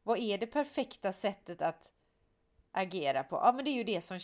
Vad 0.02 0.18
är 0.18 0.38
det 0.38 0.46
perfekta 0.46 1.12
sättet 1.12 1.62
att 1.62 1.90
agera 2.72 3.24
på? 3.24 3.36
Ja, 3.36 3.52
men 3.52 3.64
det 3.64 3.70
är 3.70 3.74
ju 3.74 3.84
det 3.84 4.00
som, 4.00 4.20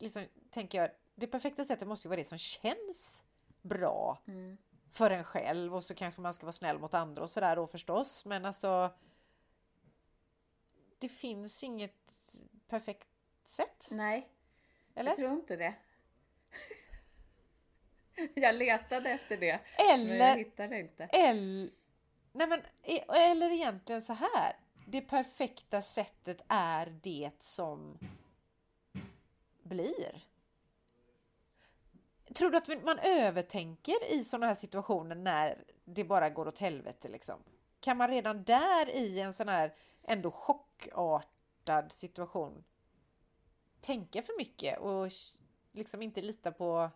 liksom, 0.00 0.24
tänker 0.50 0.80
jag, 0.80 0.90
det 1.14 1.26
perfekta 1.26 1.64
sättet 1.64 1.88
måste 1.88 2.06
ju 2.06 2.08
vara 2.08 2.18
det 2.18 2.24
som 2.24 2.38
känns 2.38 3.22
bra 3.62 4.18
mm. 4.26 4.58
för 4.92 5.10
en 5.10 5.24
själv 5.24 5.74
och 5.74 5.84
så 5.84 5.94
kanske 5.94 6.20
man 6.20 6.34
ska 6.34 6.46
vara 6.46 6.52
snäll 6.52 6.78
mot 6.78 6.94
andra 6.94 7.22
och 7.22 7.30
sådär 7.30 7.56
då 7.56 7.66
förstås. 7.66 8.24
Men 8.24 8.44
alltså, 8.44 8.90
det 10.98 11.08
finns 11.08 11.64
inget 11.64 11.94
perfekt 12.68 13.08
sätt. 13.44 13.88
Nej, 13.90 14.28
Eller? 14.94 15.10
jag 15.10 15.16
tror 15.16 15.32
inte 15.32 15.56
det. 15.56 15.74
jag 18.34 18.54
letade 18.54 19.10
efter 19.10 19.36
det, 19.36 19.60
eller, 19.92 20.18
men 20.18 20.28
jag 20.28 20.36
hittade 20.36 20.78
inte. 20.78 21.04
Eller, 21.04 21.70
Nej 22.32 22.48
men, 22.48 22.60
e, 22.82 23.04
eller 23.08 23.50
egentligen 23.50 24.02
så 24.02 24.12
här. 24.12 24.56
Det 24.86 25.00
perfekta 25.00 25.82
sättet 25.82 26.40
är 26.48 26.98
det 27.02 27.30
som 27.38 27.98
blir. 29.62 30.24
Tror 32.34 32.50
du 32.50 32.56
att 32.56 32.84
man 32.84 32.98
övertänker 32.98 34.12
i 34.12 34.24
sådana 34.24 34.46
här 34.46 34.54
situationer 34.54 35.14
när 35.14 35.64
det 35.84 36.04
bara 36.04 36.30
går 36.30 36.48
åt 36.48 36.58
helvete 36.58 37.08
liksom? 37.08 37.42
Kan 37.80 37.96
man 37.96 38.08
redan 38.08 38.44
där 38.44 38.90
i 38.90 39.20
en 39.20 39.32
sån 39.32 39.48
här 39.48 39.74
ändå 40.02 40.30
chockartad 40.30 41.92
situation 41.92 42.64
tänka 43.80 44.22
för 44.22 44.38
mycket 44.38 44.78
och 44.78 45.10
liksom 45.72 46.02
inte 46.02 46.22
lita 46.22 46.52
på 46.52 46.90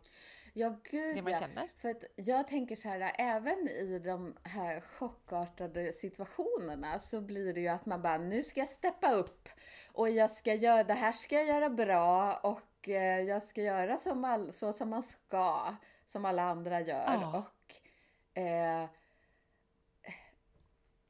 Ja, 0.52 0.76
gud 0.90 1.16
det 1.16 1.22
man 1.22 1.32
ja. 1.32 1.38
känner. 1.38 1.68
För 1.76 1.88
att 1.88 2.04
jag 2.16 2.48
tänker 2.48 2.76
så 2.76 2.88
här, 2.88 3.12
även 3.18 3.68
i 3.68 3.98
de 3.98 4.36
här 4.42 4.80
chockartade 4.80 5.92
situationerna 5.92 6.98
så 6.98 7.20
blir 7.20 7.54
det 7.54 7.60
ju 7.60 7.68
att 7.68 7.86
man 7.86 8.02
bara, 8.02 8.18
nu 8.18 8.42
ska 8.42 8.60
jag 8.60 8.68
steppa 8.68 9.12
upp 9.12 9.48
och 9.92 10.10
jag 10.10 10.30
ska 10.30 10.54
göra, 10.54 10.84
det 10.84 10.94
här 10.94 11.12
ska 11.12 11.34
jag 11.34 11.46
göra 11.46 11.70
bra 11.70 12.36
och 12.36 12.88
eh, 12.88 13.20
jag 13.20 13.42
ska 13.42 13.62
göra 13.62 13.96
som 13.96 14.24
all, 14.24 14.52
så 14.52 14.72
som 14.72 14.90
man 14.90 15.02
ska, 15.02 15.76
som 16.06 16.24
alla 16.24 16.42
andra 16.42 16.80
gör. 16.80 17.16
Oh. 17.16 17.36
Och 17.36 18.40
eh, 18.40 18.88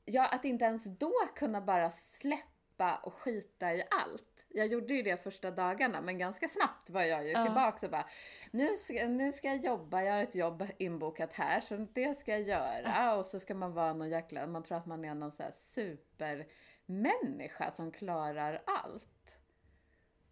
Ja, 0.04 0.26
att 0.26 0.44
inte 0.44 0.64
ens 0.64 0.84
då 0.84 1.12
kunna 1.34 1.60
bara 1.60 1.90
släppa 1.90 2.96
och 2.96 3.14
skita 3.14 3.74
i 3.74 3.82
allt. 3.90 4.31
Jag 4.54 4.66
gjorde 4.66 4.94
ju 4.94 5.02
det 5.02 5.22
första 5.22 5.50
dagarna, 5.50 6.00
men 6.00 6.18
ganska 6.18 6.48
snabbt 6.48 6.90
var 6.90 7.02
jag 7.02 7.24
ju 7.24 7.30
ja. 7.30 7.44
tillbaka 7.44 7.86
och 7.86 7.92
bara, 7.92 8.08
nu 8.50 8.76
ska, 8.76 9.08
nu 9.08 9.32
ska 9.32 9.48
jag 9.48 9.64
jobba, 9.64 10.02
jag 10.02 10.14
har 10.14 10.22
ett 10.22 10.34
jobb 10.34 10.66
inbokat 10.78 11.32
här, 11.32 11.60
så 11.60 11.86
det 11.92 12.18
ska 12.18 12.32
jag 12.32 12.42
göra. 12.42 12.82
Ja. 12.84 13.14
Och 13.14 13.26
så 13.26 13.40
ska 13.40 13.54
man 13.54 13.72
vara 13.72 13.92
någon 13.92 14.10
jäkla, 14.10 14.46
man 14.46 14.62
tror 14.62 14.78
att 14.78 14.86
man 14.86 15.04
är 15.04 15.14
någon 15.14 15.32
så 15.32 15.42
här 15.42 15.50
supermänniska 15.50 17.70
som 17.70 17.92
klarar 17.92 18.62
allt. 18.66 19.36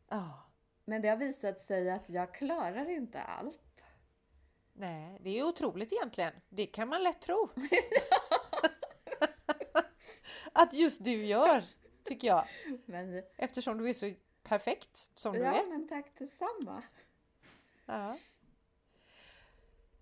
Ja. 0.08 0.46
Men 0.84 1.02
det 1.02 1.08
har 1.08 1.16
visat 1.16 1.60
sig 1.60 1.90
att 1.90 2.10
jag 2.10 2.34
klarar 2.34 2.90
inte 2.90 3.22
allt. 3.22 3.84
Nej, 4.72 5.18
det 5.20 5.38
är 5.38 5.42
otroligt 5.42 5.92
egentligen. 5.92 6.32
Det 6.48 6.66
kan 6.66 6.88
man 6.88 7.02
lätt 7.02 7.20
tro. 7.20 7.50
att 10.52 10.72
just 10.72 11.04
du 11.04 11.26
gör 11.26 11.64
tycker 12.10 12.28
jag. 12.28 12.44
Men... 12.86 13.22
Eftersom 13.36 13.78
du 13.78 13.88
är 13.88 13.92
så 13.92 14.12
perfekt 14.42 15.08
som 15.14 15.32
du 15.32 15.38
ja, 15.38 15.54
är. 15.54 15.56
Ja, 15.56 15.64
men 15.68 15.88
tack 15.88 16.06
detsamma. 16.18 16.82
Ja. 17.86 18.18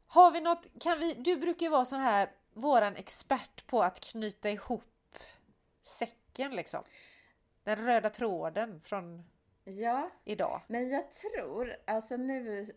Har 0.06 0.30
vi 0.30 0.40
något, 0.40 0.66
kan 0.80 0.98
vi, 0.98 1.14
du 1.14 1.36
brukar 1.36 1.66
ju 1.66 1.70
vara 1.70 1.84
sån 1.84 2.00
här, 2.00 2.30
våran 2.52 2.96
expert 2.96 3.66
på 3.66 3.82
att 3.82 4.00
knyta 4.00 4.50
ihop 4.50 5.18
säcken 5.82 6.56
liksom. 6.56 6.84
Den 7.64 7.86
röda 7.86 8.10
tråden 8.10 8.80
från 8.80 9.24
ja, 9.64 10.10
idag. 10.24 10.62
Men 10.66 10.88
jag 10.88 11.12
tror, 11.12 11.76
alltså 11.86 12.16
nu 12.16 12.72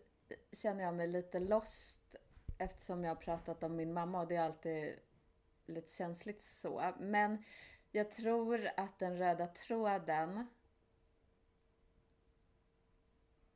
känner 0.52 0.84
jag 0.84 0.94
mig 0.94 1.08
lite 1.08 1.38
lost 1.38 2.16
eftersom 2.58 3.04
jag 3.04 3.10
har 3.10 3.16
pratat 3.16 3.62
om 3.62 3.76
min 3.76 3.92
mamma 3.92 4.20
och 4.20 4.28
det 4.28 4.36
är 4.36 4.44
alltid 4.44 4.98
lite 5.66 5.94
känsligt 5.94 6.42
så. 6.42 6.92
Men 7.00 7.44
jag 7.92 8.10
tror 8.10 8.70
att 8.76 8.98
den 8.98 9.18
röda 9.18 9.46
tråden 9.46 10.46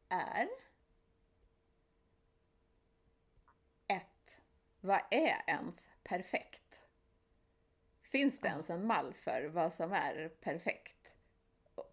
är 0.09 0.49
ett. 3.87 4.41
Vad 4.81 5.01
är 5.11 5.43
ens 5.47 5.89
perfekt? 6.03 6.81
Finns 8.03 8.41
det 8.41 8.49
ens 8.49 8.71
en 8.71 8.87
mall 8.87 9.15
för 9.15 9.49
vad 9.49 9.73
som 9.73 9.93
är 9.93 10.29
perfekt? 10.29 11.15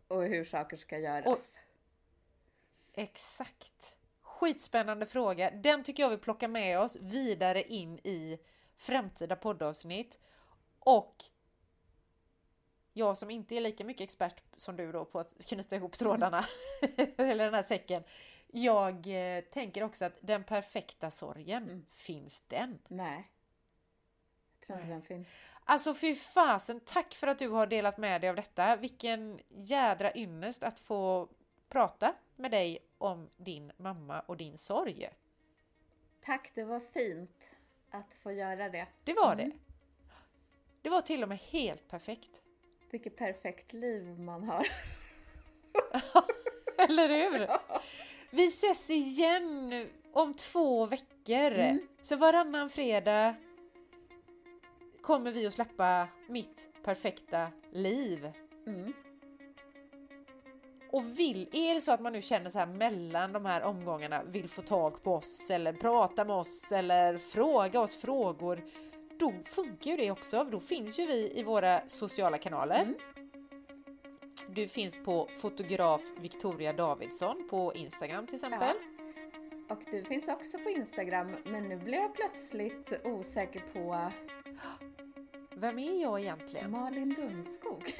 Och 0.07 0.23
hur 0.23 0.45
saker 0.45 0.77
ska 0.77 0.99
göras? 0.99 1.25
Och, 1.25 1.39
exakt. 2.93 3.95
Skitspännande 4.21 5.05
fråga. 5.05 5.51
Den 5.51 5.83
tycker 5.83 6.03
jag 6.03 6.09
vi 6.09 6.17
plockar 6.17 6.47
med 6.47 6.79
oss 6.79 6.95
vidare 6.95 7.63
in 7.63 7.99
i 7.99 8.39
framtida 8.75 9.35
poddavsnitt. 9.35 10.19
Och 10.79 11.23
jag 12.93 13.17
som 13.17 13.29
inte 13.29 13.55
är 13.55 13.61
lika 13.61 13.83
mycket 13.85 14.03
expert 14.03 14.41
som 14.57 14.75
du 14.75 14.91
då 14.91 15.05
på 15.05 15.19
att 15.19 15.45
knyta 15.45 15.75
ihop 15.75 15.97
trådarna, 15.97 16.45
eller 17.17 17.45
den 17.45 17.53
här 17.53 17.63
säcken. 17.63 18.03
Jag 18.47 19.07
eh, 19.37 19.41
tänker 19.43 19.83
också 19.83 20.05
att 20.05 20.17
den 20.21 20.43
perfekta 20.43 21.11
sorgen, 21.11 21.63
Mm. 21.63 21.85
finns 21.91 22.43
den? 22.47 22.79
Nej. 22.87 23.29
Jag 24.59 24.67
tror 24.67 24.79
inte 24.79 24.91
den 24.93 25.01
finns. 25.01 25.27
Alltså 25.65 25.93
fy 25.93 26.15
fasen, 26.15 26.79
tack 26.79 27.13
för 27.13 27.27
att 27.27 27.39
du 27.39 27.49
har 27.49 27.67
delat 27.67 27.97
med 27.97 28.21
dig 28.21 28.29
av 28.29 28.35
detta. 28.35 28.75
Vilken 28.75 29.39
jädra 29.49 30.15
ynnest 30.15 30.63
att 30.63 30.79
få 30.79 31.29
prata 31.69 32.13
med 32.35 32.51
dig 32.51 32.79
om 32.97 33.29
din 33.37 33.71
mamma 33.77 34.19
och 34.19 34.37
din 34.37 34.57
sorg. 34.57 35.09
Tack, 36.21 36.51
det 36.55 36.63
var 36.63 36.79
fint 36.79 37.49
att 37.91 38.15
få 38.15 38.31
göra 38.31 38.69
det. 38.69 38.87
Det 39.03 39.13
var 39.13 39.33
Mm. 39.33 39.49
det. 39.49 39.55
Det 40.81 40.89
var 40.89 41.01
till 41.01 41.23
och 41.23 41.29
med 41.29 41.37
helt 41.39 41.87
perfekt. 41.87 42.41
Vilket 42.93 43.15
perfekt 43.15 43.73
liv 43.73 44.19
man 44.19 44.43
har. 44.43 44.67
Eller 46.77 47.09
hur? 47.09 47.47
Vi 48.29 48.47
ses 48.47 48.89
igen 48.89 49.87
om 50.11 50.33
två 50.33 50.85
veckor. 50.85 51.51
Mm. 51.51 51.87
Så 52.03 52.15
varannan 52.15 52.69
fredag 52.69 53.35
kommer 55.01 55.31
vi 55.31 55.47
att 55.47 55.53
släppa 55.53 56.07
mitt 56.27 56.83
perfekta 56.83 57.47
liv. 57.71 58.31
Mm. 58.67 58.93
Och 60.91 61.19
vill, 61.19 61.49
är 61.51 61.75
det 61.75 61.81
så 61.81 61.91
att 61.91 62.01
man 62.01 62.13
nu 62.13 62.21
känner 62.21 62.49
så 62.49 62.59
här 62.59 62.67
mellan 62.67 63.33
de 63.33 63.45
här 63.45 63.63
omgångarna 63.63 64.23
vill 64.23 64.49
få 64.49 64.61
tag 64.61 65.03
på 65.03 65.13
oss 65.13 65.49
eller 65.49 65.73
prata 65.73 66.25
med 66.25 66.35
oss 66.35 66.71
eller 66.71 67.17
fråga 67.17 67.79
oss 67.79 67.95
frågor. 67.95 68.63
Då 69.17 69.33
funkar 69.45 69.91
ju 69.91 69.97
det 69.97 70.11
också. 70.11 70.43
Då 70.43 70.59
finns 70.59 70.99
ju 70.99 71.05
vi 71.05 71.31
i 71.39 71.43
våra 71.43 71.81
sociala 71.87 72.37
kanaler. 72.37 72.81
Mm. 72.81 72.95
Du 74.47 74.67
finns 74.67 74.95
på 75.05 75.29
fotograf 75.37 76.01
Victoria 76.17 76.73
Davidsson 76.73 77.47
på 77.49 77.73
Instagram 77.73 78.27
till 78.27 78.35
exempel. 78.35 78.75
Och 79.69 79.79
du 79.91 80.03
finns 80.03 80.27
också 80.27 80.57
på 80.57 80.69
Instagram, 80.69 81.35
men 81.43 81.63
nu 81.69 81.77
blev 81.77 82.01
jag 82.01 82.13
plötsligt 82.15 82.93
osäker 83.03 83.63
på 83.73 84.11
Vem 85.55 85.79
är 85.79 86.01
jag 86.01 86.19
egentligen? 86.19 86.71
Malin 86.71 87.15
Lundskog. 87.17 87.93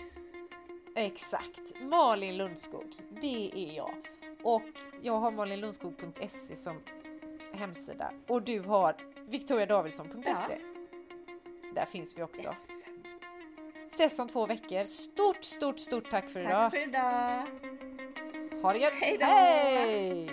Exakt, 0.96 1.82
Malin 1.82 2.38
Lundskog. 2.38 2.96
Det 3.22 3.52
är 3.54 3.76
jag. 3.76 3.94
Och 4.44 4.62
jag 5.02 5.14
har 5.14 5.32
malinlundskog.se 5.32 6.56
som 6.56 6.80
hemsida. 7.54 8.14
Och 8.28 8.42
du 8.42 8.60
har 8.60 8.96
victoriadavidsson.se. 9.28 10.32
Ja. 10.50 10.73
Där 11.74 11.86
finns 11.86 12.18
vi 12.18 12.24
också. 12.24 12.42
Yes. 12.42 12.68
Ses 13.92 14.20
om 14.20 14.28
två 14.28 14.46
veckor. 14.46 14.86
Stort, 14.86 15.44
stort, 15.44 15.80
stort 15.80 16.10
tack 16.12 16.30
för 16.30 16.40
idag. 16.40 16.52
Tack 16.52 16.72
för 16.72 16.88
idag! 16.88 17.44
Ha 18.62 18.74
det 18.74 18.80
gött! 18.80 18.94
Hej 18.94 19.18
då! 19.20 19.26
Hej! 19.26 20.30